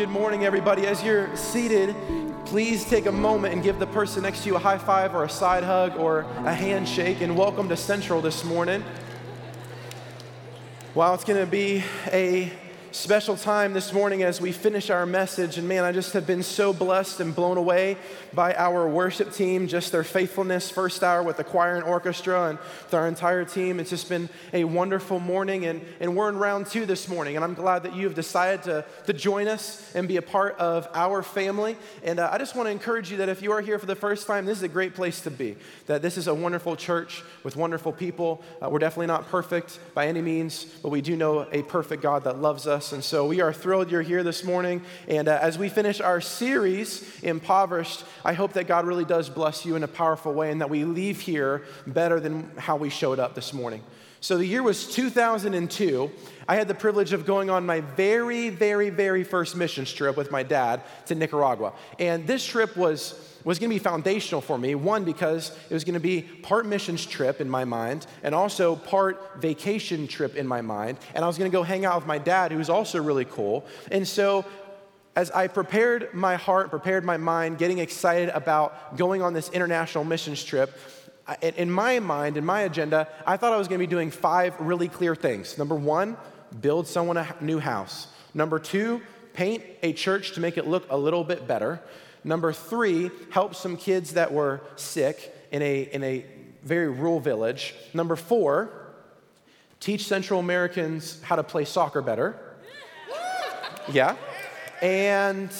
Good 0.00 0.08
morning, 0.08 0.46
everybody. 0.46 0.86
As 0.86 1.02
you're 1.02 1.36
seated, 1.36 1.94
please 2.46 2.86
take 2.86 3.04
a 3.04 3.12
moment 3.12 3.52
and 3.52 3.62
give 3.62 3.78
the 3.78 3.86
person 3.86 4.22
next 4.22 4.44
to 4.44 4.46
you 4.48 4.56
a 4.56 4.58
high 4.58 4.78
five 4.78 5.14
or 5.14 5.24
a 5.24 5.28
side 5.28 5.62
hug 5.62 5.94
or 5.98 6.20
a 6.46 6.54
handshake. 6.54 7.20
And 7.20 7.36
welcome 7.36 7.68
to 7.68 7.76
Central 7.76 8.22
this 8.22 8.42
morning. 8.42 8.82
Wow, 10.94 11.12
it's 11.12 11.24
going 11.24 11.38
to 11.38 11.44
be 11.44 11.84
a 12.06 12.50
special 12.92 13.36
time 13.36 13.72
this 13.72 13.92
morning 13.92 14.24
as 14.24 14.40
we 14.40 14.50
finish 14.50 14.90
our 14.90 15.06
message. 15.06 15.58
And 15.58 15.68
man, 15.68 15.84
I 15.84 15.92
just 15.92 16.12
have 16.14 16.26
been 16.26 16.42
so 16.42 16.72
blessed 16.72 17.20
and 17.20 17.34
blown 17.34 17.56
away 17.56 17.96
by 18.32 18.52
our 18.54 18.88
worship 18.88 19.32
team, 19.32 19.68
just 19.68 19.92
their 19.92 20.02
faithfulness, 20.02 20.70
first 20.70 21.04
hour 21.04 21.22
with 21.22 21.36
the 21.36 21.44
choir 21.44 21.76
and 21.76 21.84
orchestra 21.84 22.48
and 22.48 22.58
with 22.58 22.94
our 22.94 23.06
entire 23.06 23.44
team. 23.44 23.78
It's 23.78 23.90
just 23.90 24.08
been 24.08 24.28
a 24.52 24.64
wonderful 24.64 25.20
morning. 25.20 25.66
And, 25.66 25.82
and 26.00 26.16
we're 26.16 26.28
in 26.28 26.36
round 26.36 26.66
two 26.66 26.84
this 26.84 27.08
morning. 27.08 27.36
And 27.36 27.44
I'm 27.44 27.54
glad 27.54 27.84
that 27.84 27.94
you 27.94 28.04
have 28.04 28.14
decided 28.14 28.64
to, 28.64 28.84
to 29.06 29.12
join 29.12 29.46
us 29.46 29.94
and 29.94 30.08
be 30.08 30.16
a 30.16 30.22
part 30.22 30.58
of 30.58 30.88
our 30.92 31.22
family. 31.22 31.76
And 32.02 32.18
uh, 32.18 32.30
I 32.32 32.38
just 32.38 32.56
want 32.56 32.66
to 32.66 32.72
encourage 32.72 33.10
you 33.10 33.18
that 33.18 33.28
if 33.28 33.40
you 33.40 33.52
are 33.52 33.60
here 33.60 33.78
for 33.78 33.86
the 33.86 33.96
first 33.96 34.26
time, 34.26 34.46
this 34.46 34.58
is 34.58 34.64
a 34.64 34.68
great 34.68 34.94
place 34.94 35.20
to 35.22 35.30
be. 35.30 35.56
That 35.86 36.02
this 36.02 36.16
is 36.16 36.26
a 36.26 36.34
wonderful 36.34 36.74
church 36.74 37.22
with 37.44 37.54
wonderful 37.54 37.92
people. 37.92 38.42
Uh, 38.60 38.68
we're 38.68 38.80
definitely 38.80 39.06
not 39.06 39.28
perfect 39.28 39.78
by 39.94 40.08
any 40.08 40.22
means, 40.22 40.64
but 40.64 40.88
we 40.88 41.00
do 41.00 41.14
know 41.14 41.46
a 41.52 41.62
perfect 41.62 42.02
God 42.02 42.24
that 42.24 42.40
loves 42.40 42.66
us 42.66 42.79
us. 42.80 42.92
And 42.92 43.04
so 43.04 43.26
we 43.26 43.42
are 43.42 43.52
thrilled 43.52 43.90
you're 43.90 44.00
here 44.00 44.22
this 44.22 44.42
morning. 44.42 44.80
And 45.06 45.28
uh, 45.28 45.38
as 45.42 45.58
we 45.58 45.68
finish 45.68 46.00
our 46.00 46.18
series, 46.18 47.04
Impoverished, 47.22 48.04
I 48.24 48.32
hope 48.32 48.54
that 48.54 48.66
God 48.66 48.86
really 48.86 49.04
does 49.04 49.28
bless 49.28 49.66
you 49.66 49.76
in 49.76 49.82
a 49.82 49.88
powerful 49.88 50.32
way 50.32 50.50
and 50.50 50.62
that 50.62 50.70
we 50.70 50.84
leave 50.84 51.20
here 51.20 51.64
better 51.86 52.18
than 52.20 52.50
how 52.56 52.76
we 52.76 52.88
showed 52.88 53.18
up 53.18 53.34
this 53.34 53.52
morning. 53.52 53.82
So 54.22 54.38
the 54.38 54.46
year 54.46 54.62
was 54.62 54.90
2002. 54.90 56.10
I 56.50 56.56
had 56.56 56.66
the 56.66 56.74
privilege 56.74 57.12
of 57.12 57.26
going 57.26 57.48
on 57.48 57.64
my 57.64 57.80
very, 57.80 58.48
very, 58.48 58.90
very 58.90 59.22
first 59.22 59.54
mission 59.54 59.84
trip 59.84 60.16
with 60.16 60.32
my 60.32 60.42
dad 60.42 60.82
to 61.06 61.14
Nicaragua. 61.14 61.74
And 62.00 62.26
this 62.26 62.44
trip 62.44 62.76
was 62.76 63.14
was 63.44 63.60
going 63.60 63.70
to 63.70 63.74
be 63.74 63.78
foundational 63.78 64.40
for 64.40 64.58
me. 64.58 64.74
One, 64.74 65.04
because 65.04 65.56
it 65.70 65.72
was 65.72 65.84
going 65.84 65.94
to 65.94 66.00
be 66.00 66.22
part 66.22 66.66
missions 66.66 67.06
trip 67.06 67.40
in 67.40 67.48
my 67.48 67.64
mind, 67.64 68.04
and 68.24 68.34
also 68.34 68.74
part 68.74 69.40
vacation 69.40 70.08
trip 70.08 70.34
in 70.34 70.44
my 70.44 70.60
mind. 70.60 70.98
And 71.14 71.24
I 71.24 71.28
was 71.28 71.38
going 71.38 71.48
to 71.48 71.56
go 71.56 71.62
hang 71.62 71.84
out 71.84 71.94
with 71.94 72.06
my 72.08 72.18
dad, 72.18 72.50
who 72.50 72.58
was 72.58 72.68
also 72.68 73.00
really 73.00 73.26
cool. 73.26 73.64
And 73.92 74.06
so, 74.06 74.44
as 75.14 75.30
I 75.30 75.46
prepared 75.46 76.12
my 76.14 76.34
heart, 76.34 76.70
prepared 76.70 77.04
my 77.04 77.16
mind, 77.16 77.58
getting 77.58 77.78
excited 77.78 78.28
about 78.30 78.96
going 78.96 79.22
on 79.22 79.34
this 79.34 79.50
international 79.50 80.02
missions 80.02 80.42
trip, 80.42 80.76
in 81.42 81.70
my 81.70 82.00
mind, 82.00 82.36
in 82.36 82.44
my 82.44 82.62
agenda, 82.62 83.06
I 83.24 83.36
thought 83.36 83.52
I 83.52 83.56
was 83.56 83.68
going 83.68 83.78
to 83.78 83.86
be 83.86 83.90
doing 83.90 84.10
five 84.10 84.58
really 84.58 84.88
clear 84.88 85.14
things. 85.14 85.56
Number 85.56 85.76
one, 85.76 86.16
build 86.60 86.86
someone 86.86 87.16
a 87.16 87.36
new 87.40 87.58
house. 87.58 88.08
Number 88.34 88.58
two, 88.58 89.00
paint 89.32 89.62
a 89.82 89.92
church 89.92 90.32
to 90.32 90.40
make 90.40 90.56
it 90.56 90.66
look 90.66 90.86
a 90.90 90.96
little 90.96 91.24
bit 91.24 91.46
better. 91.46 91.80
Number 92.24 92.52
three, 92.52 93.10
help 93.30 93.54
some 93.54 93.76
kids 93.76 94.14
that 94.14 94.32
were 94.32 94.60
sick 94.76 95.34
in 95.50 95.62
a, 95.62 95.82
in 95.92 96.02
a 96.04 96.24
very 96.62 96.88
rural 96.88 97.20
village. 97.20 97.74
Number 97.94 98.16
four, 98.16 98.70
teach 99.80 100.06
Central 100.06 100.40
Americans 100.40 101.20
how 101.22 101.36
to 101.36 101.42
play 101.42 101.64
soccer 101.64 102.02
better. 102.02 102.38
Yeah. 103.90 104.14
And 104.82 105.50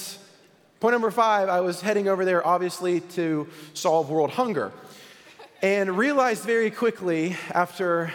point 0.79 0.93
number 0.93 1.11
five, 1.11 1.49
I 1.49 1.63
was 1.63 1.81
heading 1.81 2.07
over 2.07 2.25
there 2.25 2.47
obviously 2.47 3.01
to 3.01 3.49
solve 3.75 4.09
world 4.09 4.31
hunger. 4.31 4.71
And 5.63 5.99
realized 5.99 6.45
very 6.45 6.71
quickly 6.71 7.37
after 7.51 8.13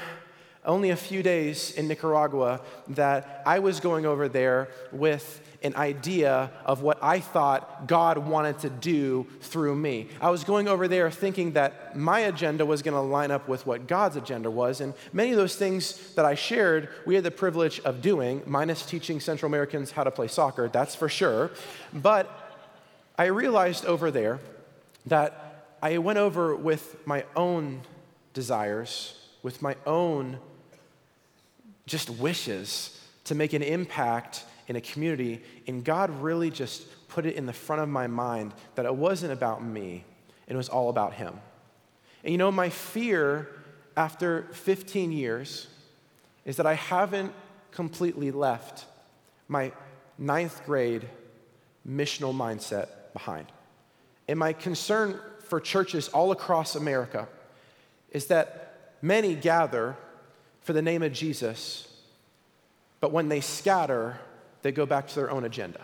only 0.65 0.89
a 0.89 0.95
few 0.95 1.23
days 1.23 1.71
in 1.71 1.87
Nicaragua 1.87 2.61
that 2.89 3.43
I 3.45 3.59
was 3.59 3.79
going 3.79 4.05
over 4.05 4.27
there 4.27 4.69
with 4.91 5.41
an 5.63 5.75
idea 5.75 6.51
of 6.63 6.81
what 6.83 6.99
I 7.01 7.19
thought 7.19 7.87
God 7.87 8.19
wanted 8.19 8.59
to 8.59 8.69
do 8.69 9.25
through 9.41 9.75
me. 9.75 10.09
I 10.21 10.29
was 10.29 10.43
going 10.43 10.67
over 10.67 10.87
there 10.87 11.09
thinking 11.09 11.53
that 11.53 11.97
my 11.97 12.19
agenda 12.19 12.65
was 12.65 12.83
going 12.83 12.93
to 12.93 13.01
line 13.01 13.31
up 13.31 13.47
with 13.47 13.65
what 13.65 13.87
God's 13.87 14.15
agenda 14.15 14.51
was. 14.51 14.79
And 14.79 14.93
many 15.11 15.31
of 15.31 15.37
those 15.37 15.55
things 15.55 16.13
that 16.13 16.23
I 16.23 16.35
shared, 16.35 16.89
we 17.05 17.15
had 17.15 17.23
the 17.23 17.31
privilege 17.31 17.79
of 17.79 18.01
doing, 18.01 18.43
minus 18.45 18.85
teaching 18.85 19.19
Central 19.19 19.49
Americans 19.49 19.91
how 19.91 20.03
to 20.03 20.11
play 20.11 20.27
soccer, 20.27 20.69
that's 20.69 20.93
for 20.93 21.09
sure. 21.09 21.51
But 21.93 22.29
I 23.17 23.25
realized 23.25 23.85
over 23.85 24.11
there 24.11 24.39
that 25.07 25.77
I 25.81 25.97
went 25.97 26.19
over 26.19 26.55
with 26.55 26.95
my 27.07 27.25
own 27.35 27.81
desires, 28.33 29.17
with 29.41 29.61
my 29.61 29.75
own 29.87 30.39
just 31.85 32.09
wishes 32.09 32.99
to 33.25 33.35
make 33.35 33.53
an 33.53 33.61
impact 33.61 34.43
in 34.67 34.75
a 34.75 34.81
community, 34.81 35.41
and 35.67 35.83
God 35.83 36.09
really 36.21 36.49
just 36.49 37.07
put 37.07 37.25
it 37.25 37.35
in 37.35 37.45
the 37.45 37.53
front 37.53 37.81
of 37.81 37.89
my 37.89 38.07
mind 38.07 38.53
that 38.75 38.85
it 38.85 38.95
wasn't 38.95 39.31
about 39.31 39.63
me, 39.63 40.03
it 40.47 40.55
was 40.55 40.69
all 40.69 40.89
about 40.89 41.13
Him. 41.13 41.39
And 42.23 42.31
you 42.31 42.37
know, 42.37 42.51
my 42.51 42.69
fear 42.69 43.49
after 43.95 44.47
15 44.51 45.11
years 45.11 45.67
is 46.43 46.57
that 46.57 46.65
I 46.65 46.73
haven't 46.73 47.33
completely 47.71 48.31
left 48.31 48.85
my 49.47 49.71
ninth 50.17 50.65
grade 50.65 51.07
missional 51.87 52.33
mindset 52.33 52.87
behind. 53.13 53.47
And 54.27 54.39
my 54.39 54.53
concern 54.53 55.19
for 55.41 55.59
churches 55.59 56.07
all 56.09 56.31
across 56.31 56.75
America 56.75 57.27
is 58.11 58.27
that 58.27 58.95
many 59.01 59.35
gather 59.35 59.95
for 60.65 60.73
the 60.73 60.81
name 60.81 61.03
of 61.03 61.13
Jesus, 61.13 61.87
but 62.99 63.11
when 63.11 63.29
they 63.29 63.39
scatter, 63.39 64.17
they 64.63 64.71
go 64.71 64.87
back 64.87 65.07
to 65.07 65.15
their 65.15 65.29
own 65.29 65.45
agenda. 65.45 65.79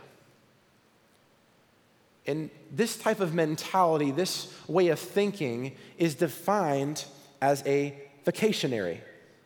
And 2.25 2.49
this 2.71 2.97
type 2.97 3.19
of 3.19 3.31
mentality, 3.31 4.09
this 4.09 4.51
way 4.67 4.87
of 4.87 4.97
thinking, 4.97 5.75
is 5.99 6.15
defined 6.15 7.05
as 7.43 7.61
a 7.67 7.95
vacationary. 8.25 8.97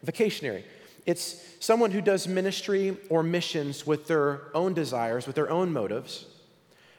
Vacationary. 0.06 0.64
It's 1.06 1.44
someone 1.60 1.92
who 1.92 2.00
does 2.00 2.30
ministry 2.30 2.96
or 3.10 3.22
missions 3.22 3.86
with 3.86 4.08
their 4.08 4.56
own 4.56 4.74
desires, 4.74 5.28
with 5.28 5.36
their 5.36 5.50
own 5.50 5.74
motives. 5.74 6.28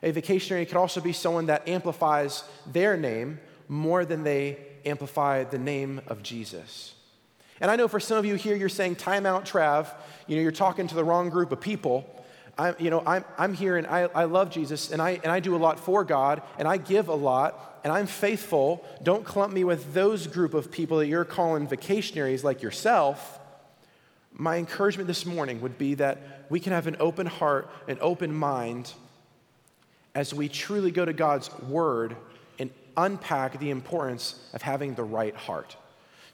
A 0.03 0.13
vacationary 0.13 0.67
could 0.67 0.77
also 0.77 1.01
be 1.01 1.15
someone 1.15 1.47
that 1.47 1.67
amplifies 1.67 2.45
their 2.67 2.99
name 2.99 3.41
more 3.67 4.05
than 4.05 4.25
they 4.25 4.59
amplify 4.85 5.45
the 5.45 5.59
name 5.59 6.03
of 6.07 6.23
Jesus. 6.23 6.96
And 7.61 7.71
I 7.71 7.77
know 7.77 7.89
for 7.89 8.01
some 8.01 8.19
of 8.19 8.27
you 8.27 8.35
here, 8.35 8.57
you're 8.57 8.69
saying, 8.69 8.97
time 8.97 9.27
out, 9.27 9.47
Trav. 9.47 9.89
You 10.27 10.37
know, 10.37 10.43
you're 10.43 10.53
talking 10.53 10.87
to 10.89 10.95
the 10.95 11.05
wrong 11.05 11.31
group 11.31 11.53
of 11.53 11.61
people. 11.61 12.13
I'm, 12.59 12.75
you 12.79 12.91
know, 12.91 13.03
I'm, 13.07 13.25
I'm 13.37 13.55
here 13.55 13.77
and 13.77 13.87
I, 13.87 14.03
I 14.15 14.25
love 14.25 14.51
Jesus 14.51 14.91
and 14.91 15.01
I, 15.03 15.21
and 15.23 15.31
I 15.31 15.41
do 15.41 15.55
a 15.55 15.59
lot 15.59 15.79
for 15.79 16.05
God 16.05 16.43
and 16.59 16.67
I 16.67 16.79
give 16.79 17.09
a 17.09 17.15
lot 17.15 17.81
and 17.85 17.93
I'm 17.93 18.07
faithful. 18.07 18.85
Don't 19.03 19.25
clump 19.25 19.53
me 19.53 19.63
with 19.63 19.93
those 19.93 20.27
group 20.27 20.55
of 20.55 20.71
people 20.71 20.99
that 20.99 21.07
you're 21.07 21.25
calling 21.25 21.69
vacationaries 21.69 22.45
like 22.45 22.63
yourself. 22.63 23.39
My 24.33 24.57
encouragement 24.57 25.07
this 25.07 25.27
morning 25.27 25.61
would 25.61 25.79
be 25.79 25.95
that 25.95 26.47
we 26.49 26.61
can 26.61 26.73
have 26.73 26.87
an 26.87 26.97
open 26.99 27.27
heart, 27.27 27.71
an 27.89 27.99
open 28.01 28.35
mind 28.35 28.93
as 30.15 30.33
we 30.33 30.49
truly 30.49 30.91
go 30.91 31.05
to 31.05 31.13
God's 31.13 31.53
word 31.63 32.17
and 32.59 32.71
unpack 32.97 33.59
the 33.59 33.69
importance 33.69 34.35
of 34.55 34.63
having 34.63 34.95
the 34.95 35.05
right 35.05 35.37
heart. 35.37 35.77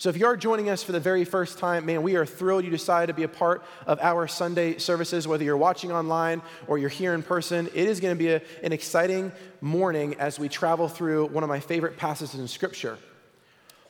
So, 0.03 0.09
if 0.11 0.17
you 0.17 0.27
are 0.27 0.37
joining 0.37 0.69
us 0.69 0.83
for 0.83 0.91
the 0.91 0.99
very 0.99 1.25
first 1.25 1.61
time, 1.61 1.87
man, 1.87 2.03
we 2.03 2.17
are 2.17 2.27
thrilled 2.27 2.65
you 2.65 2.73
decided 2.73 3.07
to 3.07 3.15
be 3.15 3.23
a 3.23 3.29
part 3.29 3.63
of 3.87 4.01
our 4.01 4.27
Sunday 4.27 4.79
services, 4.79 5.29
whether 5.29 5.45
you're 5.45 5.57
watching 5.57 5.93
online 5.93 6.43
or 6.67 6.77
you're 6.77 6.91
here 6.91 7.15
in 7.15 7.23
person. 7.23 7.69
It 7.73 7.87
is 7.87 8.01
going 8.01 8.13
to 8.13 8.19
be 8.19 8.31
a, 8.31 8.43
an 8.65 8.73
exciting 8.73 9.31
morning 9.61 10.17
as 10.19 10.41
we 10.41 10.49
travel 10.49 10.89
through 10.89 11.27
one 11.27 11.45
of 11.45 11.49
my 11.49 11.61
favorite 11.61 11.97
passages 11.97 12.35
in 12.35 12.49
Scripture. 12.49 12.99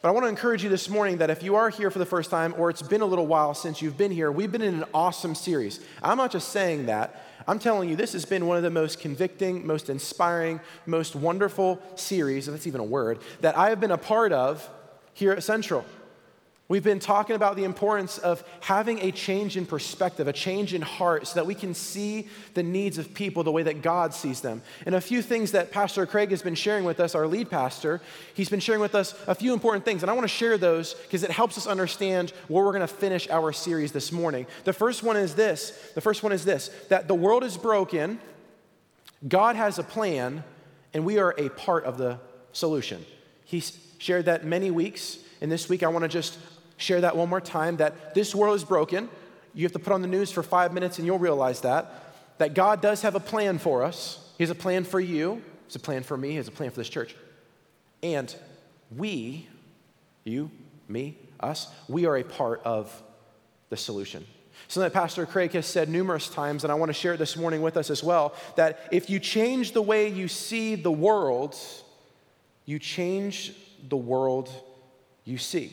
But 0.03 0.09
I 0.09 0.11
want 0.11 0.25
to 0.25 0.29
encourage 0.29 0.63
you 0.63 0.69
this 0.69 0.91
morning 0.91 1.17
that 1.17 1.31
if 1.31 1.43
you 1.43 1.55
are 1.55 1.71
here 1.71 1.91
for 1.91 1.99
the 1.99 2.05
first 2.05 2.31
time 2.31 2.55
or 2.59 2.69
it's 2.69 2.83
been 2.83 3.01
a 3.01 3.07
little 3.07 3.27
while 3.27 3.55
since 3.55 3.81
you've 3.81 3.97
been 3.97 4.13
here, 4.13 4.31
we've 4.31 4.53
been 4.53 4.61
in 4.61 4.75
an 4.75 4.85
awesome 4.93 5.35
series. 5.35 5.81
I'm 6.03 6.19
not 6.19 6.31
just 6.31 6.51
saying 6.51 6.85
that. 6.87 7.25
I'm 7.49 7.59
telling 7.59 7.89
you, 7.89 7.97
this 7.97 8.13
has 8.13 8.27
been 8.27 8.45
one 8.45 8.59
of 8.59 8.63
the 8.63 8.71
most 8.71 9.01
convicting, 9.01 9.67
most 9.67 9.89
inspiring, 9.89 10.61
most 10.85 11.17
wonderful 11.17 11.81
series, 11.95 12.49
if 12.49 12.53
that's 12.53 12.67
even 12.67 12.83
a 12.83 12.85
word, 12.85 13.21
that 13.41 13.57
I 13.57 13.71
have 13.71 13.81
been 13.81 13.93
a 13.93 13.97
part 13.97 14.33
of 14.33 14.69
here 15.15 15.33
at 15.33 15.43
Central. 15.43 15.87
We've 16.73 16.83
been 16.83 17.01
talking 17.01 17.37
about 17.37 17.57
the 17.57 17.65
importance 17.65 18.17
of 18.17 18.43
having 18.61 18.99
a 19.01 19.13
change 19.13 19.59
in 19.59 19.67
perspective, 19.67 20.27
a 20.27 20.33
change 20.33 20.73
in 20.73 20.81
heart, 20.81 21.27
so 21.27 21.35
that 21.35 21.45
we 21.45 21.55
can 21.55 21.75
see 21.75 22.29
the 22.55 22.63
needs 22.63 22.97
of 22.97 23.13
people 23.13 23.45
the 23.45 23.53
way 23.53 23.63
that 23.65 23.83
God 23.83 24.15
sees 24.15 24.41
them. 24.41 24.63
And 24.87 24.95
a 24.95 25.01
few 25.03 25.21
things 25.21 25.53
that 25.53 25.71
Pastor 25.71 26.07
Craig 26.07 26.31
has 26.31 26.41
been 26.41 26.55
sharing 26.55 26.85
with 26.85 26.99
us, 26.99 27.15
our 27.15 27.27
lead 27.27 27.51
pastor, 27.51 28.01
he's 28.33 28.49
been 28.49 28.59
sharing 28.59 28.81
with 28.81 28.95
us 28.95 29.15
a 29.27 29.35
few 29.35 29.53
important 29.53 29.85
things. 29.85 30.03
And 30.03 30.09
I 30.09 30.15
want 30.15 30.25
to 30.25 30.35
share 30.35 30.57
those 30.57 30.95
because 30.95 31.23
it 31.23 31.31
helps 31.31 31.59
us 31.59 31.67
understand 31.67 32.31
where 32.49 32.65
we're 32.65 32.73
going 32.73 32.81
to 32.81 32.87
finish 32.87 33.29
our 33.29 33.53
series 33.53 33.93
this 33.93 34.11
morning. 34.11 34.47
The 34.65 34.73
first 34.73 35.03
one 35.03 35.19
is 35.19 35.35
this 35.35 35.79
the 35.95 36.01
first 36.01 36.23
one 36.23 36.33
is 36.33 36.43
this 36.43 36.69
that 36.89 37.07
the 37.07 37.15
world 37.15 37.45
is 37.45 37.59
broken, 37.59 38.19
God 39.29 39.57
has 39.57 39.79
a 39.79 39.83
plan, 39.83 40.43
and 40.95 41.05
we 41.05 41.19
are 41.19 41.35
a 41.37 41.51
part 41.51 41.85
of 41.85 41.99
the 41.99 42.19
solution. 42.53 43.05
He's 43.45 43.77
shared 43.99 44.25
that 44.25 44.47
many 44.47 44.71
weeks. 44.71 45.19
And 45.43 45.51
this 45.51 45.69
week, 45.69 45.83
I 45.83 45.89
want 45.89 46.05
to 46.05 46.09
just 46.09 46.39
share 46.83 47.01
that 47.01 47.17
one 47.17 47.29
more 47.29 47.41
time 47.41 47.77
that 47.79 48.15
this 48.15 48.35
world 48.35 48.57
is 48.57 48.65
broken. 48.65 49.09
You 49.55 49.65
have 49.65 49.73
to 49.73 49.79
put 49.79 49.93
on 49.93 50.03
the 50.03 50.09
news 50.09 50.31
for 50.31 50.43
five 50.43 50.73
minutes 50.73 50.99
and 50.99 51.07
you'll 51.07 51.19
realize 51.19 51.61
that. 51.63 52.39
that 52.39 52.55
God 52.55 52.81
does 52.81 53.03
have 53.03 53.15
a 53.15 53.21
plan 53.21 53.59
for 53.59 53.83
us. 53.83 54.31
He 54.39 54.45
has 54.45 54.51
a 54.51 54.55
plan 54.55 54.85
for 54.85 55.01
you, 55.01 55.43
He 55.69 55.77
a 55.77 55.79
plan 55.79 56.03
for 56.03 56.17
me, 56.17 56.31
He 56.31 56.37
has 56.37 56.49
a 56.49 56.53
plan 56.53 56.71
for 56.71 56.77
this 56.77 56.89
church. 56.89 57.15
And 58.03 58.35
we, 58.97 59.49
you, 60.25 60.51
me, 60.89 61.17
us, 61.41 61.69
we 61.89 62.07
are 62.07 62.17
a 62.17 62.25
part 62.25 62.61
of 62.65 63.03
the 63.71 63.77
solution. 63.77 64.27
Something 64.69 64.91
that 64.91 64.99
Pastor 64.99 65.27
Craig 65.27 65.53
has 65.53 65.67
said 65.67 65.89
numerous 65.89 66.29
times, 66.29 66.65
and 66.65 66.73
I 66.73 66.75
want 66.75 66.89
to 66.91 66.95
share 66.95 67.15
it 67.15 67.19
this 67.19 67.37
morning 67.37 67.63
with 67.63 67.77
us 67.77 67.91
as 67.91 68.03
well 68.03 68.35
that 68.57 68.89
if 68.91 69.11
you 69.11 69.19
change 69.19 69.73
the 69.73 69.83
way 69.83 70.09
you 70.09 70.29
see 70.29 70.75
the 70.75 70.91
world, 70.91 71.57
you 72.65 72.79
change 72.79 73.55
the 73.89 73.97
world 73.97 74.51
you 75.25 75.39
see. 75.39 75.73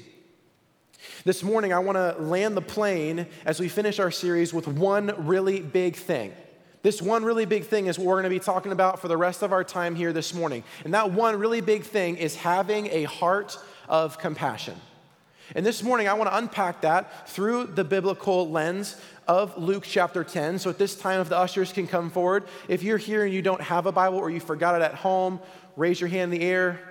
This 1.26 1.44
morning, 1.44 1.74
I 1.74 1.80
want 1.80 1.98
to 1.98 2.22
land 2.22 2.56
the 2.56 2.62
plane 2.62 3.28
as 3.46 3.60
we 3.60 3.70
finish 3.70 4.00
our 4.00 4.12
series 4.12 4.54
with 4.54 4.68
one 4.68 5.14
really 5.26 5.62
big 5.62 5.96
thing. 5.96 6.34
This 6.82 7.02
one 7.02 7.26
really 7.26 7.46
big 7.46 7.66
thing 7.66 7.88
is 7.88 8.00
what 8.00 8.08
we're 8.08 8.22
going 8.22 8.24
to 8.24 8.30
be 8.30 8.40
talking 8.40 8.72
about 8.72 9.00
for 9.00 9.10
the 9.10 9.18
rest 9.18 9.42
of 9.42 9.52
our 9.52 9.64
time 9.64 9.96
here 9.96 10.14
this 10.14 10.34
morning. 10.34 10.64
And 10.86 10.94
that 10.94 11.12
one 11.12 11.38
really 11.38 11.62
big 11.62 11.84
thing 11.84 12.16
is 12.16 12.36
having 12.36 12.88
a 12.88 13.04
heart 13.04 13.58
of 13.90 14.18
compassion. 14.18 14.76
And 15.56 15.66
this 15.66 15.84
morning, 15.84 16.08
I 16.08 16.14
want 16.14 16.30
to 16.30 16.38
unpack 16.38 16.82
that 16.82 17.28
through 17.28 17.66
the 17.66 17.84
biblical 17.84 18.50
lens 18.50 18.96
of 19.28 19.58
Luke 19.58 19.84
chapter 19.86 20.24
10. 20.24 20.60
So 20.60 20.70
at 20.70 20.78
this 20.78 20.96
time, 20.96 21.22
if 21.22 21.30
the 21.30 21.38
ushers 21.38 21.74
can 21.74 21.88
come 21.88 22.12
forward, 22.12 22.46
if 22.68 22.84
you're 22.84 22.98
here 22.98 23.26
and 23.26 23.34
you 23.34 23.42
don't 23.42 23.62
have 23.62 23.86
a 23.86 23.92
Bible 23.92 24.18
or 24.20 24.30
you 24.30 24.40
forgot 24.40 24.76
it 24.80 24.84
at 24.84 24.94
home, 24.94 25.40
raise 25.76 26.00
your 26.00 26.10
hand 26.10 26.32
in 26.34 26.40
the 26.40 26.46
air, 26.46 26.89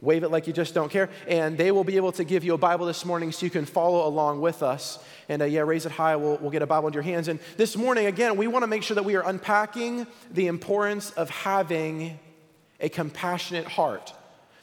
wave 0.00 0.22
it 0.22 0.30
like 0.30 0.46
you 0.46 0.52
just 0.52 0.74
don't 0.74 0.90
care, 0.90 1.10
and 1.26 1.58
they 1.58 1.72
will 1.72 1.84
be 1.84 1.96
able 1.96 2.12
to 2.12 2.24
give 2.24 2.44
you 2.44 2.54
a 2.54 2.58
Bible 2.58 2.86
this 2.86 3.04
morning 3.04 3.32
so 3.32 3.44
you 3.44 3.50
can 3.50 3.64
follow 3.64 4.06
along 4.06 4.40
with 4.40 4.62
us. 4.62 4.98
And 5.28 5.42
uh, 5.42 5.46
yeah, 5.46 5.60
raise 5.60 5.86
it 5.86 5.92
high, 5.92 6.16
we'll, 6.16 6.36
we'll 6.38 6.50
get 6.50 6.62
a 6.62 6.66
Bible 6.66 6.88
in 6.88 6.94
your 6.94 7.02
hands. 7.02 7.28
And 7.28 7.40
this 7.56 7.76
morning, 7.76 8.06
again, 8.06 8.36
we 8.36 8.46
want 8.46 8.62
to 8.62 8.68
make 8.68 8.82
sure 8.82 8.94
that 8.94 9.04
we 9.04 9.16
are 9.16 9.28
unpacking 9.28 10.06
the 10.32 10.46
importance 10.46 11.10
of 11.10 11.30
having 11.30 12.18
a 12.80 12.88
compassionate 12.88 13.66
heart. 13.66 14.12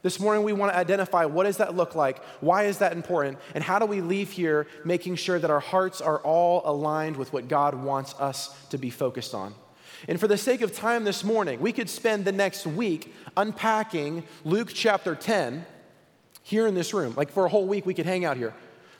This 0.04 0.20
morning, 0.20 0.44
we 0.44 0.54
want 0.54 0.72
to 0.72 0.78
identify 0.78 1.26
what 1.26 1.46
does 1.46 1.58
that 1.58 1.76
look 1.76 1.96
like? 1.96 2.24
Why 2.40 2.64
is 2.66 2.78
that 2.78 2.94
important? 2.94 3.40
And 3.56 3.64
how 3.64 3.80
do 3.80 3.88
we 3.88 4.02
leave 4.02 4.32
here 4.32 4.68
making 4.86 5.16
sure 5.16 5.40
that 5.40 5.50
our 5.50 5.60
hearts 5.60 6.00
are 6.00 6.20
all 6.20 6.62
aligned 6.64 7.18
with 7.18 7.34
what 7.34 7.48
God 7.48 7.74
wants 7.74 8.14
us 8.20 8.56
to 8.70 8.78
be 8.78 8.92
focused 8.92 9.34
on? 9.34 9.56
And 10.08 10.20
for 10.20 10.28
the 10.28 10.38
sake 10.38 10.62
of 10.62 10.76
time 10.76 11.04
this 11.04 11.24
morning, 11.24 11.60
we 11.60 11.72
could 11.72 11.90
spend 11.90 12.26
the 12.26 12.32
next 12.32 12.68
week 12.68 13.14
unpacking 13.36 14.24
Luke 14.44 14.70
chapter 14.74 15.16
10 15.16 15.66
here 16.44 16.68
in 16.68 16.76
this 16.76 16.94
room. 16.94 17.14
Like 17.16 17.32
for 17.32 17.46
a 17.46 17.50
whole 17.50 17.68
week, 17.68 17.86
we 17.86 17.94
could 17.94 18.06
hang 18.06 18.24
out 18.24 18.38
here. 18.38 18.54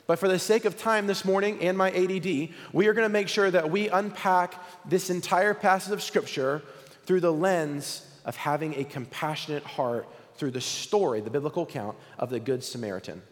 But 0.06 0.18
for 0.18 0.28
the 0.28 0.38
sake 0.38 0.64
of 0.64 0.76
time 0.76 1.06
this 1.06 1.24
morning 1.24 1.60
and 1.60 1.76
my 1.76 1.90
ADD, 1.90 2.50
we 2.72 2.86
are 2.86 2.92
going 2.92 3.04
to 3.04 3.12
make 3.12 3.28
sure 3.28 3.50
that 3.50 3.70
we 3.70 3.88
unpack 3.88 4.54
this 4.88 5.10
entire 5.10 5.54
passage 5.54 5.92
of 5.92 6.02
Scripture 6.02 6.62
through 7.04 7.20
the 7.20 7.32
lens 7.32 8.06
of 8.24 8.36
having 8.36 8.74
a 8.74 8.84
compassionate 8.84 9.64
heart 9.64 10.08
through 10.34 10.50
the 10.50 10.60
story, 10.60 11.20
the 11.20 11.30
biblical 11.30 11.64
account 11.64 11.96
of 12.18 12.30
the 12.30 12.40
Good 12.40 12.62
Samaritan. 12.62 13.22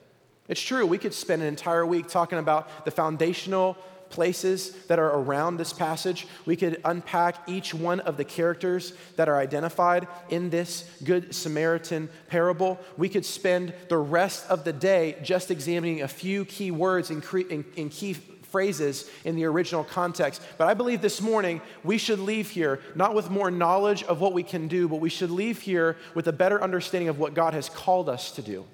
It's 0.48 0.60
true, 0.60 0.84
we 0.86 0.98
could 0.98 1.14
spend 1.14 1.42
an 1.42 1.48
entire 1.48 1.86
week 1.86 2.08
talking 2.08 2.38
about 2.38 2.84
the 2.84 2.90
foundational 2.90 3.76
places 4.10 4.70
that 4.86 4.98
are 4.98 5.18
around 5.18 5.56
this 5.56 5.72
passage. 5.72 6.26
We 6.46 6.56
could 6.56 6.80
unpack 6.84 7.48
each 7.48 7.74
one 7.74 8.00
of 8.00 8.16
the 8.16 8.24
characters 8.24 8.92
that 9.16 9.28
are 9.28 9.38
identified 9.38 10.06
in 10.28 10.50
this 10.50 10.88
Good 11.02 11.34
Samaritan 11.34 12.08
parable. 12.28 12.78
We 12.96 13.08
could 13.08 13.24
spend 13.24 13.74
the 13.88 13.98
rest 13.98 14.48
of 14.48 14.64
the 14.64 14.72
day 14.72 15.16
just 15.22 15.50
examining 15.50 16.02
a 16.02 16.08
few 16.08 16.44
key 16.44 16.70
words 16.70 17.10
and, 17.10 17.22
key 17.22 18.14
phrases 18.54 19.10
in 19.24 19.34
the 19.34 19.44
original 19.44 19.82
context. 19.82 20.40
But 20.58 20.68
I 20.68 20.74
believe 20.74 21.02
this 21.02 21.20
morning 21.20 21.60
we 21.82 21.98
should 21.98 22.20
leave 22.20 22.50
here 22.50 22.80
not 22.94 23.12
with 23.12 23.28
more 23.28 23.50
knowledge 23.50 24.04
of 24.04 24.20
what 24.20 24.32
we 24.32 24.44
can 24.44 24.68
do, 24.68 24.88
but 24.88 25.00
we 25.00 25.08
should 25.10 25.32
leave 25.32 25.60
here 25.60 25.96
with 26.14 26.28
a 26.28 26.32
better 26.32 26.62
understanding 26.62 27.08
of 27.08 27.18
what 27.18 27.34
God 27.34 27.52
has 27.54 27.68
called 27.68 28.08
us 28.08 28.30
to 28.32 28.42
do. 28.42 28.64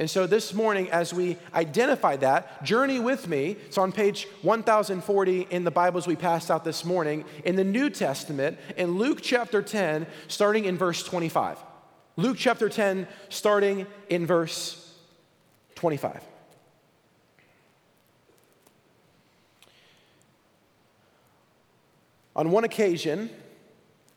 And 0.00 0.08
so 0.08 0.26
this 0.26 0.54
morning, 0.54 0.90
as 0.90 1.12
we 1.12 1.36
identify 1.52 2.16
that, 2.16 2.64
journey 2.64 2.98
with 2.98 3.28
me. 3.28 3.58
It's 3.66 3.76
on 3.76 3.92
page 3.92 4.26
1040 4.40 5.42
in 5.50 5.64
the 5.64 5.70
Bibles 5.70 6.06
we 6.06 6.16
passed 6.16 6.50
out 6.50 6.64
this 6.64 6.86
morning 6.86 7.26
in 7.44 7.54
the 7.54 7.64
New 7.64 7.90
Testament, 7.90 8.58
in 8.78 8.96
Luke 8.96 9.18
chapter 9.20 9.60
10, 9.60 10.06
starting 10.26 10.64
in 10.64 10.78
verse 10.78 11.02
25. 11.02 11.58
Luke 12.16 12.38
chapter 12.38 12.70
10, 12.70 13.06
starting 13.28 13.86
in 14.08 14.24
verse 14.24 14.90
25. 15.74 16.22
On 22.36 22.50
one 22.50 22.64
occasion, 22.64 23.28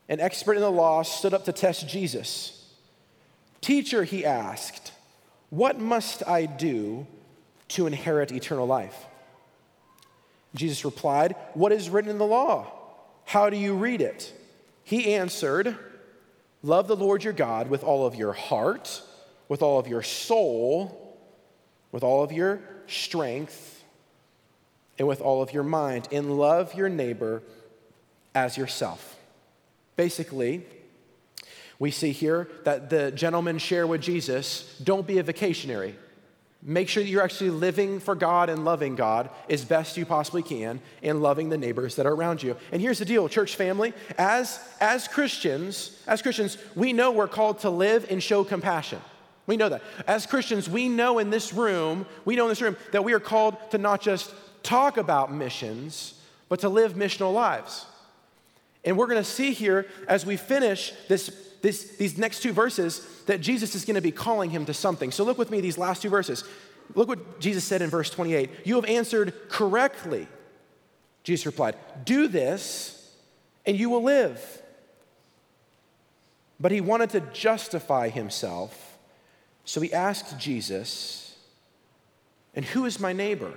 an 0.07 0.21
expert 0.21 0.53
in 0.53 0.61
the 0.61 0.71
law 0.71 1.01
stood 1.01 1.33
up 1.33 1.43
to 1.43 1.51
test 1.51 1.89
Jesus. 1.89 2.73
Teacher, 3.59 4.05
he 4.05 4.23
asked, 4.23 4.92
what 5.53 5.79
must 5.79 6.27
I 6.27 6.47
do 6.47 7.05
to 7.67 7.85
inherit 7.85 8.31
eternal 8.31 8.65
life? 8.65 9.05
Jesus 10.55 10.83
replied, 10.83 11.35
What 11.53 11.71
is 11.71 11.91
written 11.91 12.09
in 12.09 12.17
the 12.17 12.25
law? 12.25 12.71
How 13.25 13.51
do 13.51 13.57
you 13.57 13.75
read 13.75 14.01
it? 14.01 14.33
He 14.83 15.13
answered, 15.13 15.77
Love 16.63 16.87
the 16.87 16.95
Lord 16.95 17.23
your 17.23 17.33
God 17.33 17.69
with 17.69 17.83
all 17.83 18.07
of 18.07 18.15
your 18.15 18.33
heart, 18.33 19.03
with 19.47 19.61
all 19.61 19.77
of 19.77 19.87
your 19.87 20.01
soul, 20.01 21.19
with 21.91 22.01
all 22.01 22.23
of 22.23 22.31
your 22.31 22.59
strength, 22.87 23.83
and 24.97 25.07
with 25.07 25.21
all 25.21 25.43
of 25.43 25.53
your 25.53 25.61
mind, 25.61 26.07
and 26.11 26.35
love 26.35 26.73
your 26.73 26.89
neighbor 26.89 27.43
as 28.33 28.57
yourself. 28.57 29.17
Basically, 29.97 30.65
we 31.83 31.91
see 31.91 32.13
here 32.13 32.47
that 32.63 32.89
the 32.89 33.11
gentlemen 33.11 33.57
share 33.57 33.85
with 33.85 33.99
Jesus 33.99 34.79
don't 34.81 35.05
be 35.05 35.17
a 35.17 35.23
vacationary. 35.23 35.93
Make 36.61 36.87
sure 36.87 37.03
that 37.03 37.09
you're 37.09 37.21
actually 37.21 37.49
living 37.49 37.99
for 37.99 38.15
God 38.15 38.49
and 38.49 38.63
loving 38.63 38.95
God 38.95 39.29
as 39.49 39.65
best 39.65 39.97
you 39.97 40.05
possibly 40.05 40.43
can 40.43 40.79
and 41.01 41.21
loving 41.21 41.49
the 41.49 41.57
neighbors 41.57 41.97
that 41.97 42.05
are 42.05 42.13
around 42.13 42.41
you. 42.41 42.55
And 42.71 42.81
here's 42.81 42.99
the 42.99 43.05
deal, 43.05 43.27
church 43.27 43.57
family, 43.57 43.93
as 44.17 44.61
as 44.79 45.09
Christians, 45.09 46.01
as 46.07 46.21
Christians, 46.21 46.57
we 46.73 46.93
know 46.93 47.11
we're 47.11 47.27
called 47.27 47.59
to 47.59 47.69
live 47.69 48.09
and 48.09 48.23
show 48.23 48.45
compassion. 48.45 49.01
We 49.45 49.57
know 49.57 49.67
that. 49.67 49.81
As 50.07 50.25
Christians, 50.25 50.69
we 50.69 50.87
know 50.87 51.19
in 51.19 51.31
this 51.31 51.53
room, 51.53 52.05
we 52.23 52.37
know 52.37 52.45
in 52.45 52.49
this 52.49 52.61
room 52.61 52.77
that 52.93 53.03
we 53.03 53.11
are 53.11 53.19
called 53.19 53.57
to 53.71 53.77
not 53.77 53.99
just 53.99 54.33
talk 54.63 54.95
about 54.95 55.33
missions, 55.33 56.13
but 56.47 56.61
to 56.61 56.69
live 56.69 56.93
missional 56.93 57.33
lives. 57.33 57.85
And 58.85 58.97
we're 58.97 59.07
going 59.07 59.21
to 59.21 59.29
see 59.29 59.51
here 59.51 59.85
as 60.07 60.25
we 60.25 60.37
finish 60.37 60.93
this 61.09 61.52
this, 61.63 61.95
these 61.95 62.17
next 62.17 62.43
two 62.43 62.51
verses 62.51 63.07
that 63.25 63.39
Jesus 63.39 63.73
is 63.73 63.85
going 63.85 63.95
to 63.95 64.01
be 64.01 64.11
calling 64.11 64.49
him 64.49 64.65
to 64.65 64.73
something. 64.73 65.11
So 65.11 65.23
look 65.23 65.37
with 65.37 65.49
me 65.49 65.61
these 65.61 65.77
last 65.77 66.01
two 66.01 66.09
verses. 66.09 66.43
Look 66.93 67.07
what 67.07 67.39
Jesus 67.39 67.63
said 67.63 67.81
in 67.81 67.89
verse 67.89 68.09
28 68.09 68.49
You 68.65 68.75
have 68.75 68.85
answered 68.85 69.33
correctly. 69.47 70.27
Jesus 71.23 71.45
replied, 71.45 71.75
Do 72.03 72.27
this, 72.27 73.15
and 73.65 73.79
you 73.79 73.89
will 73.89 74.03
live. 74.03 74.61
But 76.59 76.73
he 76.73 76.81
wanted 76.81 77.11
to 77.11 77.21
justify 77.21 78.09
himself, 78.09 78.97
so 79.63 79.79
he 79.79 79.93
asked 79.93 80.37
Jesus, 80.37 81.37
And 82.53 82.65
who 82.65 82.83
is 82.83 82.99
my 82.99 83.13
neighbor? 83.13 83.53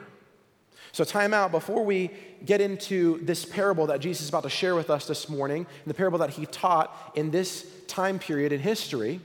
So, 0.96 1.04
time 1.04 1.34
out 1.34 1.50
before 1.50 1.84
we 1.84 2.10
get 2.42 2.62
into 2.62 3.22
this 3.22 3.44
parable 3.44 3.88
that 3.88 4.00
Jesus 4.00 4.22
is 4.22 4.28
about 4.30 4.44
to 4.44 4.48
share 4.48 4.74
with 4.74 4.88
us 4.88 5.06
this 5.06 5.28
morning, 5.28 5.66
and 5.66 5.90
the 5.90 5.92
parable 5.92 6.20
that 6.20 6.30
he 6.30 6.46
taught 6.46 7.12
in 7.14 7.30
this 7.30 7.70
time 7.86 8.18
period 8.18 8.50
in 8.50 8.60
history, 8.60 9.20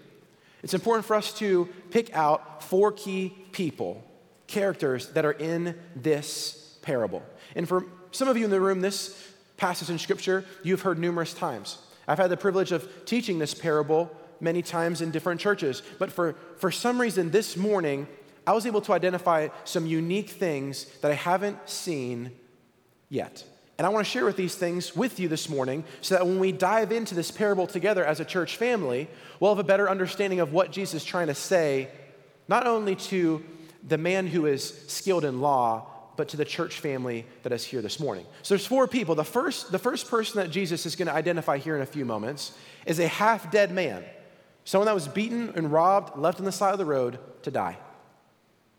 it's 0.64 0.74
important 0.74 1.06
for 1.06 1.16
us 1.16 1.32
to 1.36 1.70
pick 1.90 2.14
out 2.14 2.62
four 2.62 2.92
key 2.92 3.34
people, 3.54 4.04
characters 4.48 5.12
that 5.12 5.24
are 5.24 5.32
in 5.32 5.80
this 5.96 6.78
parable. 6.82 7.24
And 7.56 7.66
for 7.66 7.86
some 8.12 8.28
of 8.28 8.36
you 8.36 8.44
in 8.44 8.52
the 8.52 8.60
room, 8.60 8.82
this 8.82 9.32
passage 9.56 9.90
in 9.90 9.98
Scripture 9.98 10.44
you've 10.64 10.82
heard 10.82 11.00
numerous 11.00 11.34
times. 11.34 11.78
I've 12.06 12.18
had 12.18 12.32
the 12.32 12.36
privilege 12.36 12.74
of 12.74 13.06
teaching 13.06 13.40
this 13.40 13.54
parable 13.54 14.14
many 14.42 14.62
times 14.62 15.00
in 15.00 15.10
different 15.10 15.40
churches, 15.40 15.84
but 16.00 16.12
for, 16.12 16.36
for 16.58 16.70
some 16.70 17.00
reason 17.00 17.32
this 17.32 17.56
morning, 17.56 18.10
I 18.46 18.54
was 18.54 18.66
able 18.66 18.82
to 18.82 18.94
identify 18.94 19.50
some 19.64 19.86
unique 19.86 20.30
things 20.30 20.86
that 21.02 21.12
I 21.12 21.16
haven't 21.16 21.70
seen 21.70 22.32
yet. 23.10 23.44
And 23.78 23.86
I 23.86 23.90
want 23.90 24.06
to 24.06 24.12
share 24.12 24.26
with 24.26 24.38
these 24.38 24.56
things 24.56 24.96
with 24.96 25.20
you 25.20 25.28
this 25.28 25.50
morning 25.50 25.84
so 26.02 26.16
that 26.16 26.26
when 26.26 26.40
we 26.40 26.52
dive 26.52 26.92
into 26.92 27.16
this 27.16 27.32
parable 27.32 27.66
together 27.66 28.06
as 28.06 28.20
a 28.20 28.26
church 28.26 28.58
family, 28.58 29.10
we'll 29.40 29.52
have 29.52 29.64
a 29.64 29.68
better 29.68 29.90
understanding 29.90 30.40
of 30.40 30.54
what 30.54 30.72
Jesus 30.72 31.02
is 31.02 31.04
trying 31.04 31.28
to 31.28 31.36
say, 31.36 31.90
not 32.48 32.68
only 32.68 32.96
to 32.96 33.44
the 33.88 33.98
man 33.98 34.28
who 34.28 34.46
is 34.46 34.86
skilled 34.88 35.26
in 35.26 35.42
law, 35.42 35.88
but 36.16 36.28
to 36.30 36.38
the 36.38 36.46
church 36.46 36.80
family 36.80 37.26
that 37.42 37.52
is 37.52 37.64
here 37.64 37.82
this 37.82 38.00
morning. 38.00 38.26
So 38.44 38.54
there's 38.54 38.68
four 38.68 38.88
people. 38.88 39.16
The 39.16 39.24
first, 39.24 39.72
the 39.72 39.80
first 39.80 40.10
person 40.10 40.40
that 40.40 40.52
Jesus 40.52 40.86
is 40.86 40.96
going 40.96 41.08
to 41.08 41.14
identify 41.14 41.58
here 41.58 41.76
in 41.76 41.82
a 41.82 41.88
few 41.88 42.06
moments 42.06 42.52
is 42.86 43.00
a 43.00 43.08
half 43.08 43.50
dead 43.50 43.72
man, 43.72 44.04
someone 44.64 44.86
that 44.86 44.94
was 44.94 45.08
beaten 45.08 45.54
and 45.56 45.72
robbed, 45.72 46.18
left 46.18 46.40
on 46.40 46.46
the 46.46 46.52
side 46.52 46.74
of 46.74 46.78
the 46.78 46.86
road 46.86 47.18
to 47.42 47.50
die. 47.50 47.78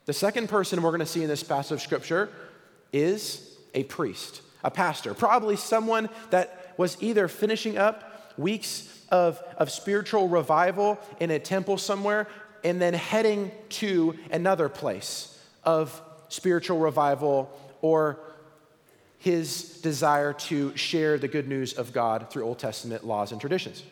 The 0.04 0.12
second 0.12 0.48
person 0.48 0.82
we're 0.82 0.90
going 0.90 1.00
to 1.00 1.06
see 1.06 1.22
in 1.22 1.28
this 1.28 1.42
passage 1.42 1.72
of 1.72 1.80
scripture 1.80 2.28
is 2.92 3.56
a 3.74 3.84
priest, 3.84 4.42
a 4.64 4.70
pastor, 4.70 5.14
probably 5.14 5.56
someone 5.56 6.08
that 6.30 6.74
was 6.76 6.96
either 7.00 7.28
finishing 7.28 7.78
up 7.78 8.34
weeks 8.36 8.88
of, 9.10 9.42
of 9.58 9.70
spiritual 9.70 10.28
revival 10.28 10.98
in 11.20 11.30
a 11.30 11.38
temple 11.38 11.78
somewhere 11.78 12.26
and 12.64 12.80
then 12.80 12.94
heading 12.94 13.50
to 13.68 14.18
another 14.30 14.68
place 14.68 15.38
of 15.64 16.00
spiritual 16.28 16.78
revival 16.78 17.50
or 17.80 18.18
his 19.18 19.80
desire 19.82 20.32
to 20.32 20.76
share 20.76 21.18
the 21.18 21.28
good 21.28 21.46
news 21.46 21.74
of 21.74 21.92
God 21.92 22.30
through 22.30 22.44
Old 22.44 22.58
Testament 22.58 23.06
laws 23.06 23.30
and 23.30 23.40
traditions. 23.40 23.82